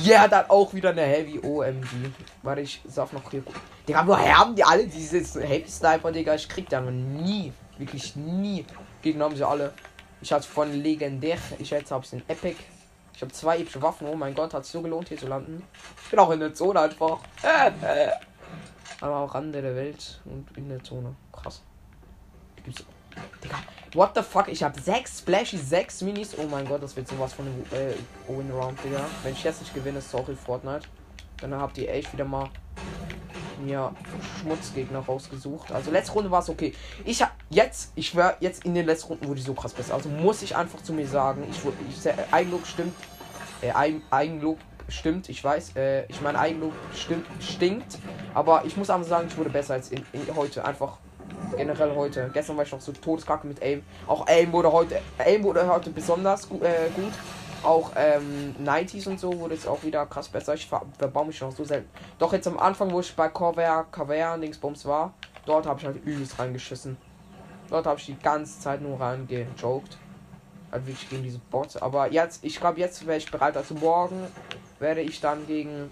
[0.00, 2.12] ja, yeah, dann auch wieder eine Heavy OMG.
[2.42, 3.42] Warte, ich sauf noch hier.
[3.88, 6.34] Digga, woher haben die alle dieses Heavy Sniper, Digga?
[6.34, 8.64] Ich krieg da nie, wirklich nie.
[9.02, 9.72] Gegner haben sie alle.
[10.20, 12.56] Ich hatte von legendär, ich habe es in Epic.
[13.14, 14.06] Ich habe zwei epische Waffen.
[14.06, 15.62] Oh mein Gott, hat so gelohnt, hier zu landen.
[16.04, 17.18] Ich bin auch in der Zone einfach.
[19.00, 21.14] Aber auch Rande der Welt und in der Zone.
[21.32, 21.60] Krass.
[22.64, 22.84] Gibt's.
[23.42, 23.58] Digga,
[23.94, 24.48] what the fuck?
[24.48, 26.34] Ich habe sechs Splashy, sechs Minis.
[26.38, 27.94] Oh mein Gott, das wird sowas von äh,
[28.28, 29.04] Win Round, Digga.
[29.22, 30.86] Wenn ich jetzt nicht gewinne, sorry, Fortnite.
[31.40, 32.48] Dann habt ihr echt wieder mal
[33.62, 33.94] mir
[34.40, 35.72] Schmutzgegner rausgesucht.
[35.72, 36.74] Also letzte Runde war es okay.
[37.04, 39.94] Ich hab jetzt, ich war jetzt in den letzten Runden wurde ich so krass besser.
[39.94, 42.94] Also muss ich einfach zu mir sagen, ich wurde, ich, äh, Eigenlob stimmt,
[43.60, 43.72] äh,
[44.10, 47.98] Eigenlob stimmt, ich weiß, äh, ich meine Eigenlob stimmt, stinkt,
[48.34, 50.64] aber ich muss einfach sagen, ich wurde besser als in, in heute.
[50.64, 50.98] Einfach
[51.56, 52.30] generell heute.
[52.32, 53.82] Gestern war ich noch so todeskacke mit Aim.
[54.06, 57.12] Auch Aim wurde heute, Aim wurde heute besonders gu äh, gut.
[57.62, 60.54] Auch ähm, 90s und so wurde es auch wieder krass besser.
[60.54, 61.88] Ich verbaue mich noch so selten.
[62.18, 65.14] Doch jetzt am Anfang, wo ich bei Corvair, Cavern, Dingsbums war,
[65.46, 66.96] dort habe ich halt übelst reingeschissen.
[67.70, 69.96] Dort habe ich die ganze Zeit nur reingejoked.
[70.72, 71.76] Halt wirklich gegen diese Bots.
[71.76, 73.56] Aber jetzt, ich glaube, jetzt wäre ich bereit.
[73.56, 74.26] Also morgen
[74.80, 75.90] werde ich dann gegen.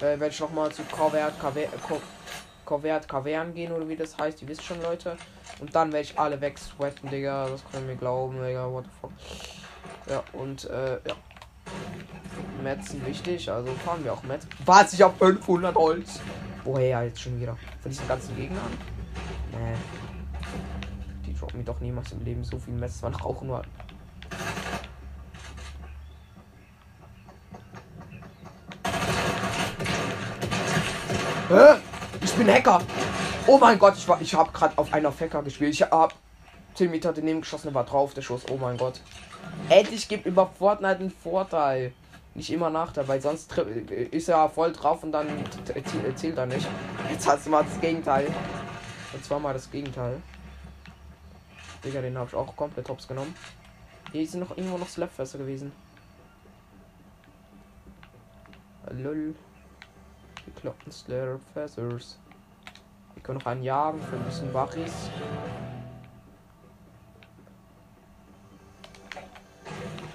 [0.00, 1.38] Äh, werde ich nochmal zu Corvert,
[2.64, 4.42] Covert Cavern gehen oder wie das heißt.
[4.42, 5.16] Ihr wisst schon, Leute.
[5.60, 7.48] Und dann werde ich alle wegsweaten, Digga.
[7.48, 8.70] Das können wir glauben, Digga.
[8.70, 9.12] What the fuck.
[10.08, 11.14] Ja, und äh, ja.
[12.62, 14.46] Mets wichtig, also fahren wir auch Mets.
[14.64, 14.92] Was?
[14.92, 16.20] Ich habe 500 Holz.
[16.64, 17.56] Woher jetzt schon wieder?
[17.82, 18.78] Von diesen ganzen Gegnern?
[19.52, 19.76] Nee.
[21.26, 23.02] Die droppen mir doch niemals im Leben so viel Mets.
[23.02, 23.62] Man auch nur.
[31.48, 31.93] Hä?
[32.34, 32.82] Ich bin Hacker.
[33.46, 35.72] Oh mein Gott, ich war, ich habe gerade auf einer Fecker gespielt.
[35.72, 36.12] Ich habe
[36.74, 38.42] 10 Meter daneben geschossen, war drauf der Schuss.
[38.50, 39.00] Oh mein Gott.
[39.68, 41.92] Endlich gibt über Fortnite einen Vorteil.
[42.34, 43.56] Nicht immer Nachteil, weil sonst
[44.10, 45.28] ist er voll drauf und dann
[46.16, 46.66] zählt er nicht.
[47.08, 48.26] Jetzt hast du mal das Gegenteil.
[49.12, 50.20] Und zwar mal das Gegenteil.
[51.84, 53.32] Digga, den habe ich auch komplett hops genommen.
[54.10, 55.70] Hier sind noch irgendwo noch Slapfässer gewesen.
[58.90, 59.36] Lol.
[60.44, 62.18] Die kloppen Slapfässers.
[63.14, 65.10] Wir können noch einen jagen für ein bisschen Wachis.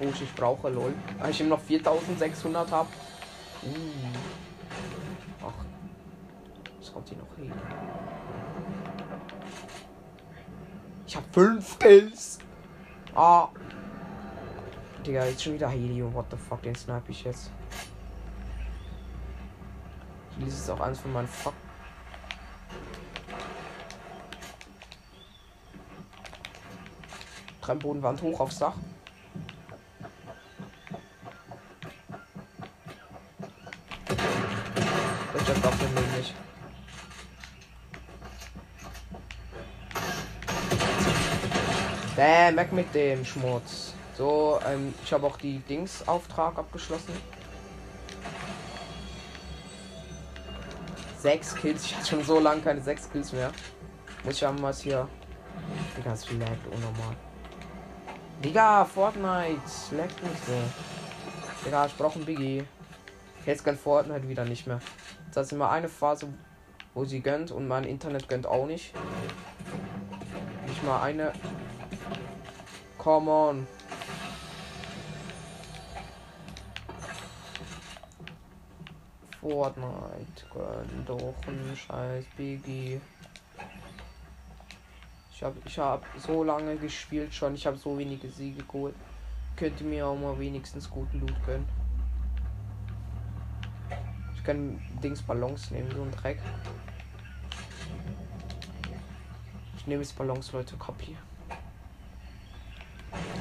[0.01, 0.93] Oh, ich brauche lol.
[1.19, 2.89] Weil ich immer noch 4600 habe.
[3.63, 3.69] Uh.
[5.45, 5.65] Ach.
[6.79, 7.51] Was kommt hier noch hin?
[11.05, 12.39] Ich habe 5 Kills.
[13.15, 13.49] Ah.
[15.05, 16.13] Digga, jetzt schon wieder Helium.
[16.13, 17.51] What the fuck, den snipe ich jetzt.
[20.39, 21.53] Das ist auch eins von meinen Fuck.
[27.69, 28.73] Trennbodenwand hoch aufs Dach.
[35.33, 36.33] das dafür nämlich.
[42.15, 43.93] Bäh, weg mit dem Schmutz.
[44.17, 47.13] So, ähm, ich habe auch die Dings-Auftrag abgeschlossen.
[51.19, 51.85] Sechs Kills.
[51.85, 53.51] Ich hatte schon so lange keine sechs Kills mehr.
[54.23, 55.07] Muss ich haben was hier.
[55.97, 57.15] Digga, es laggt unnormal.
[58.43, 59.59] Digga, Fortnite.
[59.91, 60.53] Laggt nicht so.
[61.65, 62.63] Digga, ich brauche ein Biggie.
[63.45, 64.79] Jetzt kann Fortnite wieder nicht mehr.
[65.33, 66.27] Das ist immer eine Phase,
[66.93, 68.93] wo sie gönnt und mein Internet gönnt auch nicht.
[70.67, 71.33] Nicht mal eine.
[72.97, 73.67] Come on.
[79.41, 83.01] Fortnite gönnt doch ein scheiß Biggie.
[85.39, 87.55] Ich habe ich hab so lange gespielt schon.
[87.55, 88.93] Ich habe so wenige Siege geholt.
[89.55, 91.65] Könnte mir auch mal wenigstens guten Loot gönnen.
[94.35, 96.41] Ich kann Dings Ballons nehmen, so ein Dreck.
[99.77, 101.15] Ich nehme jetzt Ballons, Leute, Copy.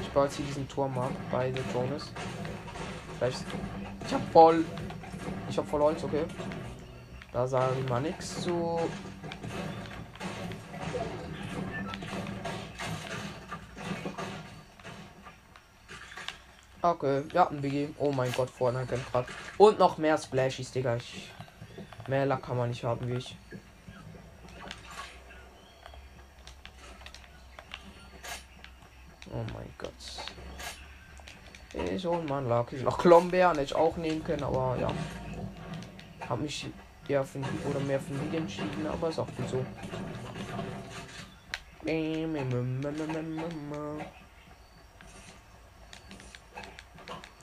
[0.01, 2.13] Ich baue jetzt hier diesen Turm ab bei The Jonas.
[3.17, 3.43] Vielleicht.
[4.07, 4.63] Ich hab voll.
[5.49, 6.23] Ich hab voll Holz, okay.
[7.33, 8.79] Da sage ich mal nichts zu.
[16.81, 17.89] Okay, ja, ein BG.
[17.97, 19.27] Oh mein Gott, vorne gerade.
[19.57, 20.95] Und noch mehr Splashies, Digga.
[20.95, 21.29] Ich,
[22.07, 23.35] mehr Lack kann man nicht haben wie ich.
[29.31, 29.91] Oh mein Gott.
[31.93, 32.71] Ich hol mal Lack.
[32.71, 34.89] Ich noch Klombeeren hätte ich auch nehmen können, aber ja.
[36.29, 36.67] Hab mich
[37.09, 37.39] eher für
[37.69, 39.65] oder mehr für die entschieden, aber ist auch gut so.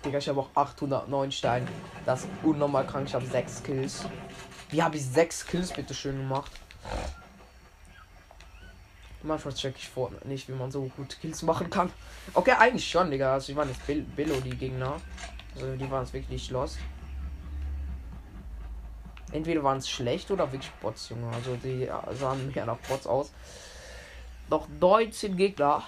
[0.06, 1.66] Digga, ich habe auch 809 Steine.
[2.04, 3.08] Das ist unnormal krank.
[3.08, 4.04] Ich habe 6 Kills.
[4.70, 6.52] Wie habe ich 6 Kills bitte schön gemacht?
[9.22, 11.92] Manchmal check ich Fortnite nicht, wie man so gut Kills machen kann.
[12.34, 13.32] Okay, eigentlich schon, Digga.
[13.32, 15.00] Also, die waren jetzt Bill Billo, die Gegner.
[15.54, 16.78] Also, die waren es wirklich los.
[19.32, 21.34] Entweder waren es schlecht oder wirklich Bots, Junge.
[21.34, 23.32] Also, die sahen mehr nach Bots aus.
[24.48, 25.82] Noch 19 Gegner.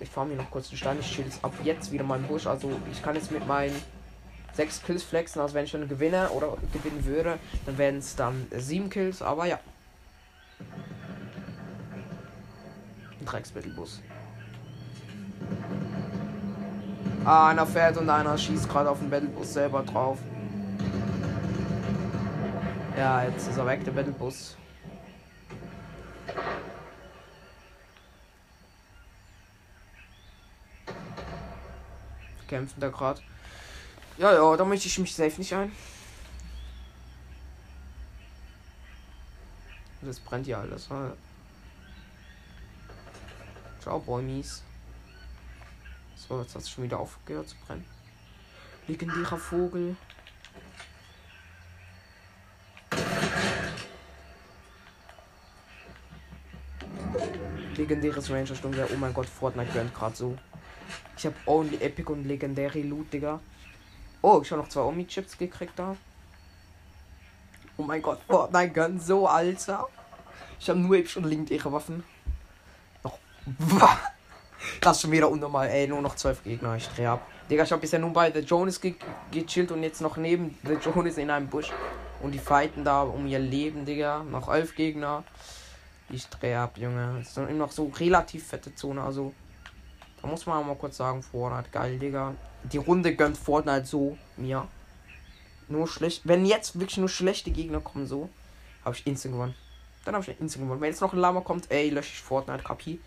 [0.00, 0.98] Ich fahre mir noch kurz den Stein.
[1.00, 2.46] Ich chill jetzt ab jetzt wieder meinen Busch.
[2.46, 3.74] Also, ich kann jetzt mit meinen
[4.54, 5.40] 6 Kills flexen.
[5.40, 9.22] Also, wenn ich dann gewinne oder gewinnen würde, dann werden es dann 7 Kills.
[9.22, 9.60] Aber ja.
[13.24, 14.00] Drecksmittelbus.
[17.24, 20.18] Ah, einer fährt und einer schießt gerade auf den Battlebus selber drauf.
[22.96, 24.57] Ja, jetzt ist er weg, der Battlebus.
[32.48, 33.20] Kämpfen da gerade.
[34.16, 35.70] Ja, ja, da möchte ich mich safe nicht ein.
[40.02, 40.88] Das brennt ja alles.
[40.90, 41.12] Ne?
[43.80, 44.62] Ciao, Bäumis.
[46.16, 47.84] So, jetzt hat es schon wieder aufgehört zu brennen.
[48.86, 49.96] Legendärer Vogel.
[57.76, 58.88] Legendäres Ranger Stunde.
[58.92, 60.36] Oh mein Gott, Fortnite gönnt gerade so.
[61.18, 63.40] Ich habe Only Epic und Legendary Loot, Digga.
[64.22, 65.96] Oh, ich habe noch zwei Omi-Chips gekriegt da.
[67.76, 69.88] Oh mein Gott, Fortnite gönnt so, Alter.
[70.60, 72.04] Ich habe nur Epic und legendäre Waffen.
[74.80, 75.88] Das ist schon wieder unnormal, ey.
[75.88, 76.76] Nur noch zwölf Gegner.
[76.76, 77.26] Ich dreh ab.
[77.50, 78.94] Digga, ich hab bisher nur bei The Jonas ge
[79.32, 81.72] gechillt und jetzt noch neben The Jonas in einem Busch.
[82.22, 84.22] Und die fighten da um ihr Leben, Digga.
[84.22, 85.24] Noch elf Gegner.
[86.10, 87.16] Ich dreh ab, Junge.
[87.18, 89.02] Das ist immer noch so relativ fette Zone.
[89.02, 89.32] Also,
[90.20, 92.34] da muss man auch mal kurz sagen, Fortnite, geil, Digga.
[92.64, 94.66] Die Runde gönnt Fortnite so mir.
[95.68, 96.22] Nur schlecht.
[96.24, 98.28] Wenn jetzt wirklich nur schlechte Gegner kommen, so,
[98.84, 99.54] habe ich instant gewonnen.
[100.04, 100.80] Dann habe ich instant gewonnen.
[100.80, 103.00] Wenn jetzt noch ein Lama kommt, ey, lösche ich Fortnite, Kapi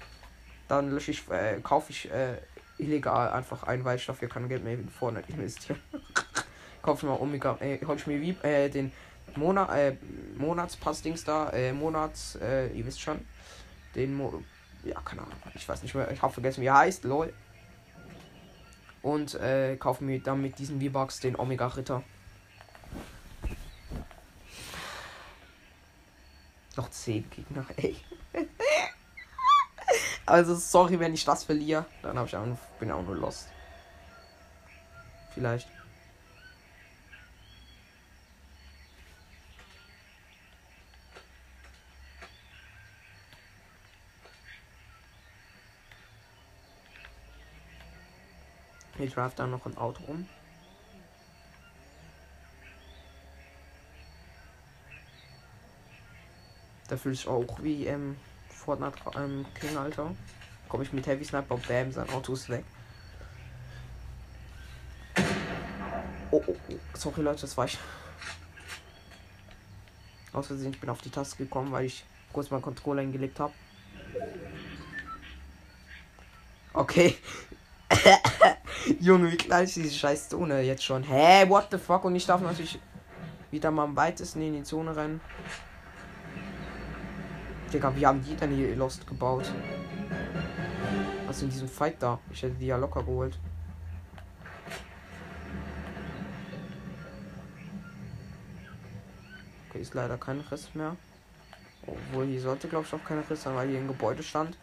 [0.71, 2.38] dann lösche ich, äh, kaufe ich äh,
[2.77, 5.79] illegal einfach ein, weil ich dafür kein Geld mehr in Fortnite investieren.
[6.81, 8.93] kaufe ich mal Omega, äh, hol ich mir wie, äh, den
[9.35, 9.97] Monat, äh,
[10.38, 13.19] Monatspass-Dings da, äh, Monats, äh, ihr wisst schon,
[13.95, 14.41] den, Mo
[14.83, 17.33] ja, keine Ahnung, ich weiß nicht mehr, ich habe vergessen, wie er heißt, lol.
[19.01, 22.03] Und, äh, kaufe mir dann mit diesen V-Bucks den Omega-Ritter.
[26.77, 27.97] Noch 10 Gegner, ey.
[30.25, 31.85] Also sorry, wenn ich das verliere.
[32.03, 32.45] Dann habe ich auch,
[32.79, 33.49] bin ich auch nur lost.
[35.33, 35.67] Vielleicht.
[49.02, 50.28] Ich werfe da noch ein Auto rum.
[56.88, 58.18] Da fühle ich auch wie ähm,
[58.49, 60.14] Fortnite ähm, King, Alter.
[60.69, 62.64] Komme ich mit Heavy Sniper, bam, sein Auto ist weg.
[66.30, 66.73] Oh, oh, oh.
[66.94, 67.80] Sorry Leute, das war ich.
[70.32, 73.53] Aus Versehen, ich bin auf die Taste gekommen, weil ich kurz meinen Controller hingelegt habe.
[76.73, 77.18] Okay.
[78.99, 81.03] Junge, wie klein ist diese scheiß Zone jetzt schon?
[81.03, 82.05] Hä, what the fuck?
[82.05, 82.79] Und ich darf natürlich
[83.51, 85.21] wieder mal am weitesten in die Zone rennen.
[87.71, 89.51] Digga, wie haben die denn hier Lost gebaut?
[91.27, 92.19] Was in diesem Fight da?
[92.31, 93.37] Ich hätte die ja locker geholt.
[99.69, 100.97] Okay, ist leider kein Riss mehr.
[101.87, 104.57] Obwohl, hier sollte, glaube ich, auch kein Riss sein, weil hier ein Gebäude stand.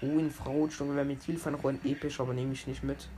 [0.00, 3.08] Oh, Infrarotstunde wäre mit Hilfe noch ein episch, aber nehme ich nicht mit.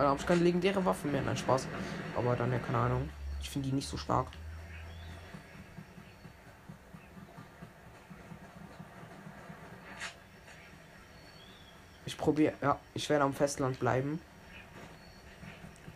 [0.00, 1.20] Weil da habe ich keine legendäre Waffe mehr.
[1.20, 1.66] Nein, Spaß.
[2.16, 3.10] Aber dann ja, keine Ahnung.
[3.42, 4.28] Ich finde die nicht so stark.
[12.06, 14.22] Ich probiere, ja, ich werde am Festland bleiben.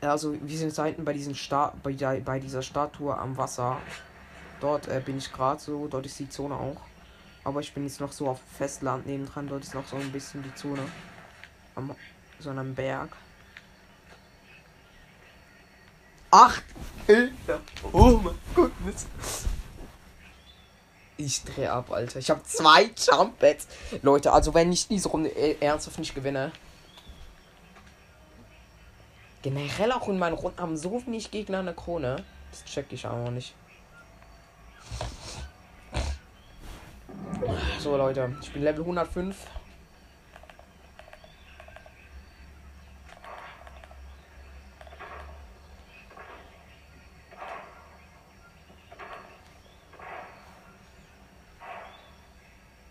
[0.03, 3.79] Also, wir sind Seiten bei diesen Sta bei, bei dieser Statue am Wasser.
[4.61, 6.83] Dort äh, bin ich gerade so, dort ist die Zone auch.
[7.43, 10.43] Aber ich bin jetzt noch so auf Festland nebendran, dort ist noch so ein bisschen
[10.43, 10.83] die Zone.
[11.75, 11.97] Am
[12.39, 13.09] so einem Berg.
[16.37, 16.61] Ach,
[17.07, 17.61] Hilfe!
[17.93, 18.73] Oh mein Gott.
[21.17, 22.19] Ich drehe ab, Alter.
[22.19, 23.69] Ich habe zwei Jump Bats.
[24.03, 26.51] Leute, also wenn ich diese Runde äh, ernsthaft nicht gewinne.
[29.43, 32.17] Generell auch in meinen Runden haben so wenig Gegner eine Krone.
[32.51, 33.55] Das check ich auch nicht.
[37.79, 38.37] So, Leute.
[38.43, 39.37] Ich bin Level 105.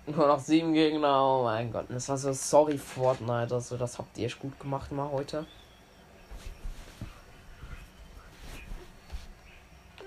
[0.05, 1.85] Nur noch sieben Gegner, oh mein Gott.
[1.89, 5.45] Das war so sorry Fortnite, also das habt ihr echt gut gemacht mal heute.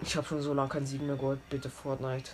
[0.02, 2.31] Ich habe schon so lange kein Sieg mehr geholt, bitte Fortnite.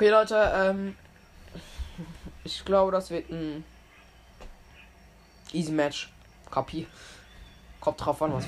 [0.00, 0.96] Okay, Leute, ähm,
[2.42, 3.62] ich glaube, das wird ein
[5.52, 6.10] easy Match.
[6.50, 6.86] Kapi.
[7.82, 8.46] Kommt drauf an, was.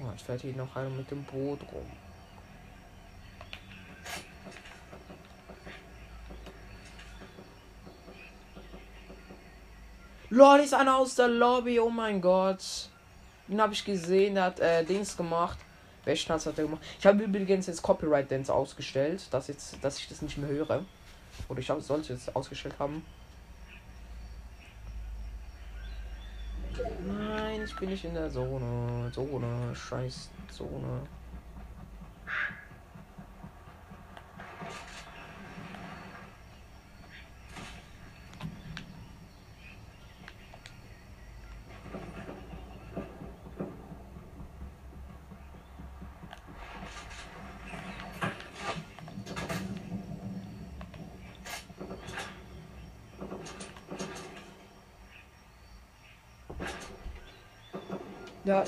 [0.00, 1.90] Oh, jetzt fährt hier noch einer mit dem Boot rum.
[10.28, 12.90] Lol, ist einer aus der Lobby, oh mein Gott.
[13.48, 15.58] Den habe ich gesehen, der hat äh, Dings gemacht.
[16.04, 16.82] Tanz hat er gemacht?
[16.98, 20.84] Ich habe übrigens jetzt Copyright Dance ausgestellt, dass, jetzt, dass ich das nicht mehr höre.
[21.48, 23.04] Oder ich sollte es ausgestellt haben.
[27.06, 29.10] Nein, ich bin nicht in der Zone.
[29.12, 31.02] Zone, scheiß Zone.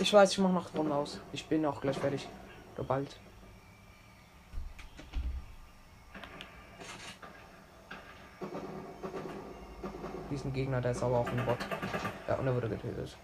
[0.03, 1.21] Ich weiß, ich mache noch Runde aus.
[1.33, 2.29] Ich bin auch gleich fertig.
[2.75, 3.17] Oder bald.
[10.29, 11.59] Diesen Gegner, der ist aber auch ein Bot.
[12.27, 13.17] Ja, und er wurde getötet.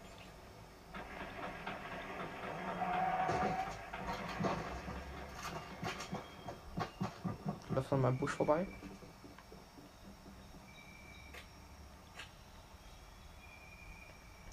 [7.74, 8.66] Läuft von meinem Busch vorbei.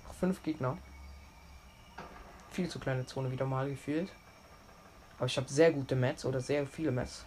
[0.07, 0.75] Noch fünf Gegner
[2.55, 4.09] viel zu kleine Zone wieder mal gefühlt.
[5.17, 7.25] Aber ich habe sehr gute Mets oder sehr viele Mets.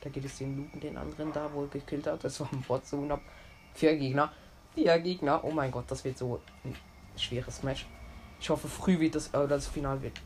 [0.00, 2.22] Da geht es den Looten, den anderen da, wo er gekillt hat.
[2.22, 3.12] Das war ein Bot so und
[3.74, 4.30] vier Gegner.
[4.74, 5.42] Vier Gegner.
[5.42, 6.76] Oh mein Gott, das wird so ein
[7.16, 7.86] schweres Match.
[8.40, 10.20] Ich hoffe, früh wird das, äh, das Final wird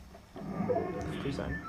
[1.21, 1.59] früh sein.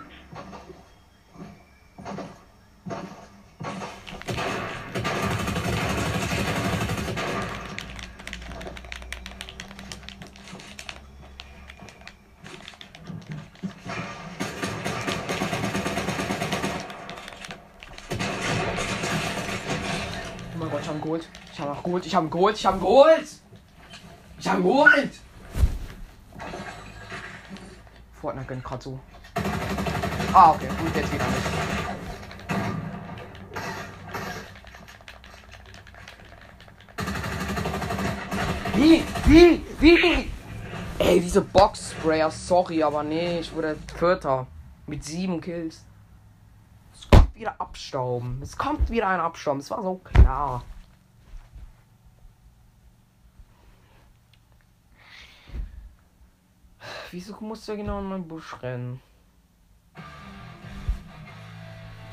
[21.95, 22.07] Geholt.
[22.07, 22.57] Ich habe geholt.
[22.57, 23.29] Ich habe geholt.
[24.39, 25.11] Ich habe geholt.
[28.21, 29.01] Fortnite gönnt gerade so.
[30.33, 30.69] Ah, okay.
[30.79, 31.65] Gut, jetzt wieder nicht.
[38.75, 39.05] Wie?
[39.27, 39.65] Wie?
[39.81, 40.31] Wie?
[40.99, 44.47] Ey, diese Box-Sprayer, sorry, aber nee, ich wurde Vierter.
[44.87, 45.85] Mit sieben Kills.
[46.93, 48.41] Es kommt wieder abstauben.
[48.43, 49.61] Es kommt wieder ein Abstauben.
[49.61, 50.62] Es war so klar.
[57.15, 59.01] Wieso musst du genau in meinen Busch rennen?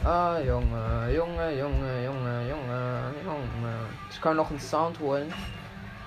[0.04, 3.76] Ah, Junge, Junge, Junge, Junge, Junge, Junge.
[4.12, 5.34] Ich kann noch einen Sound holen.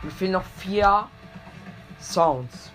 [0.01, 1.09] Mir fehlen noch vier
[1.99, 2.71] Sounds.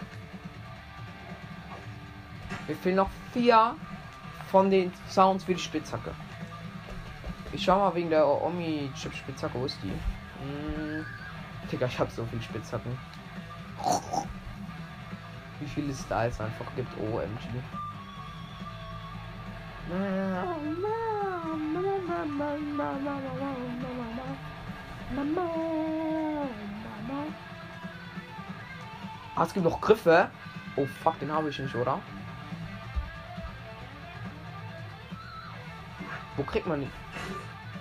[2.68, 3.78] Mir fehlen noch vier
[4.52, 6.12] von den Sounds für die Spitzhacke.
[7.54, 9.58] Ich schau mal wegen der Omi-Chip-Spitzhacke.
[9.58, 9.94] Wo ist die?
[10.44, 11.06] Hm.
[11.72, 12.98] Digga, ich hab so viel Spitzhacken
[15.60, 16.92] wie viele Styles einfach gibt.
[16.98, 17.40] OMG.
[29.36, 30.30] Ah, es gibt noch Griffe.
[30.76, 32.00] Oh fuck, den habe ich nicht, oder?
[36.38, 36.90] Wo kriegt man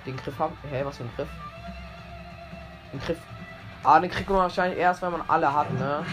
[0.06, 0.56] den Griff haben?
[0.70, 1.28] Hä, was für ein Griff?
[2.92, 3.18] Den Griff.
[3.84, 6.05] Ah, den kriegt man wahrscheinlich erst, wenn man alle hat, ne?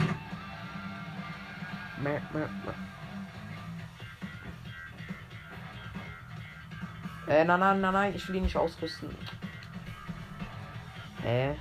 [1.97, 2.73] Mäh, mäh, mäh.
[7.27, 9.09] Äh, nein, nein, nein, nein, ich will ihn nicht ausrüsten.
[11.23, 11.55] Hä?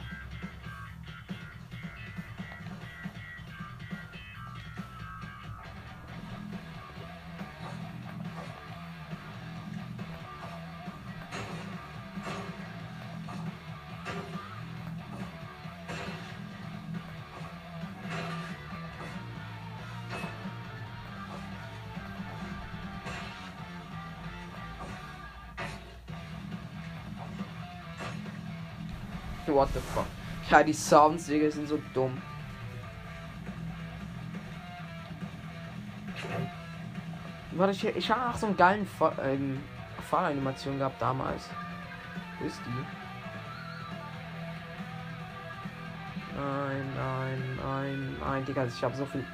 [29.46, 30.06] What the fuck?
[30.50, 32.20] Ja, die Sounds, Digga, sind so dumm.
[37.52, 39.62] Warte, ich, ich habe auch so einen geilen Fa ähm,
[40.10, 41.48] Fahranimation gehabt damals.
[42.38, 42.84] Wo ist die?
[46.36, 49.24] Nein, nein, nein, nein, Digga, ich habe so viel.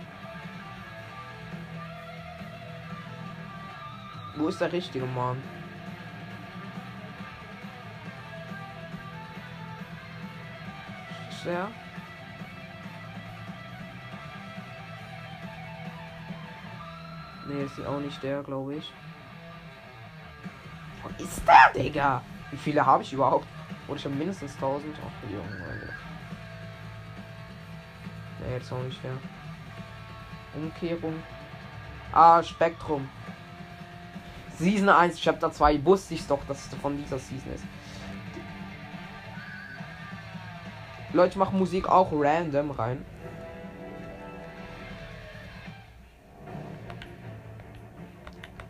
[4.36, 5.42] Wo ist der richtige Mann?
[11.44, 11.68] Der?
[17.48, 18.92] Nee, ist auch nicht der, glaube ich.
[21.02, 22.22] Wo ist der, Digga?
[22.50, 23.46] Wie viele habe ich überhaupt?
[23.88, 24.94] Oder ich habe mindestens 1000.
[25.00, 25.94] Ach, Junge.
[28.40, 29.12] Nee, jetzt auch nicht der.
[30.54, 31.14] Umkehrung.
[32.12, 33.08] Ah, Spektrum.
[34.58, 35.84] Season 1, Chapter 2.
[35.84, 37.64] Wusste ich doch, dass es von dieser Season ist.
[41.12, 43.04] Leute, machen Musik auch random rein.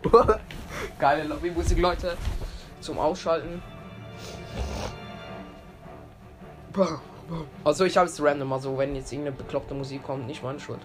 [0.98, 2.16] Geile Lobbymusik, Leute.
[2.80, 3.62] Zum Ausschalten.
[7.62, 10.80] Also ich habe es random, also wenn jetzt irgendeine bekloppte Musik kommt, nicht meine Schuld.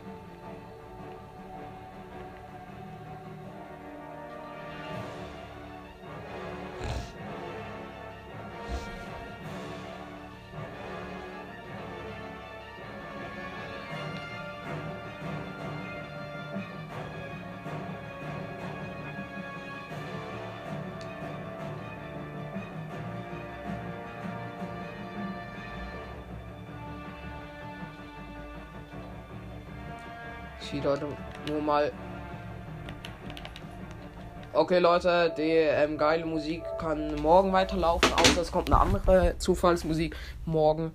[34.65, 40.15] Okay, Leute, die ähm, geile Musik kann morgen weiterlaufen, außer es kommt eine andere Zufallsmusik
[40.45, 40.91] morgen.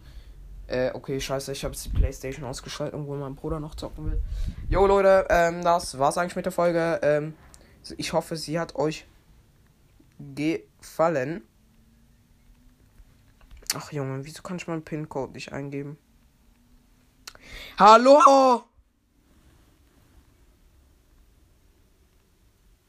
[0.66, 4.20] Äh, okay, scheiße, ich habe die Playstation ausgeschaltet, obwohl mein Bruder noch zocken will.
[4.68, 6.98] Jo, Leute, ähm, das war's eigentlich mit der Folge.
[7.04, 7.34] Ähm,
[7.96, 9.06] ich hoffe, sie hat euch
[10.18, 11.44] gefallen.
[13.76, 15.96] Ach, Junge, wieso kann ich meinen PIN-Code nicht eingeben?
[17.78, 18.64] Hallo!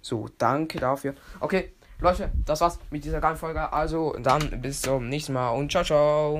[0.01, 1.15] So, danke dafür.
[1.39, 3.71] Okay, Leute, das war's mit dieser geilen Folge.
[3.71, 6.39] Also, dann bis zum nächsten Mal und ciao, ciao.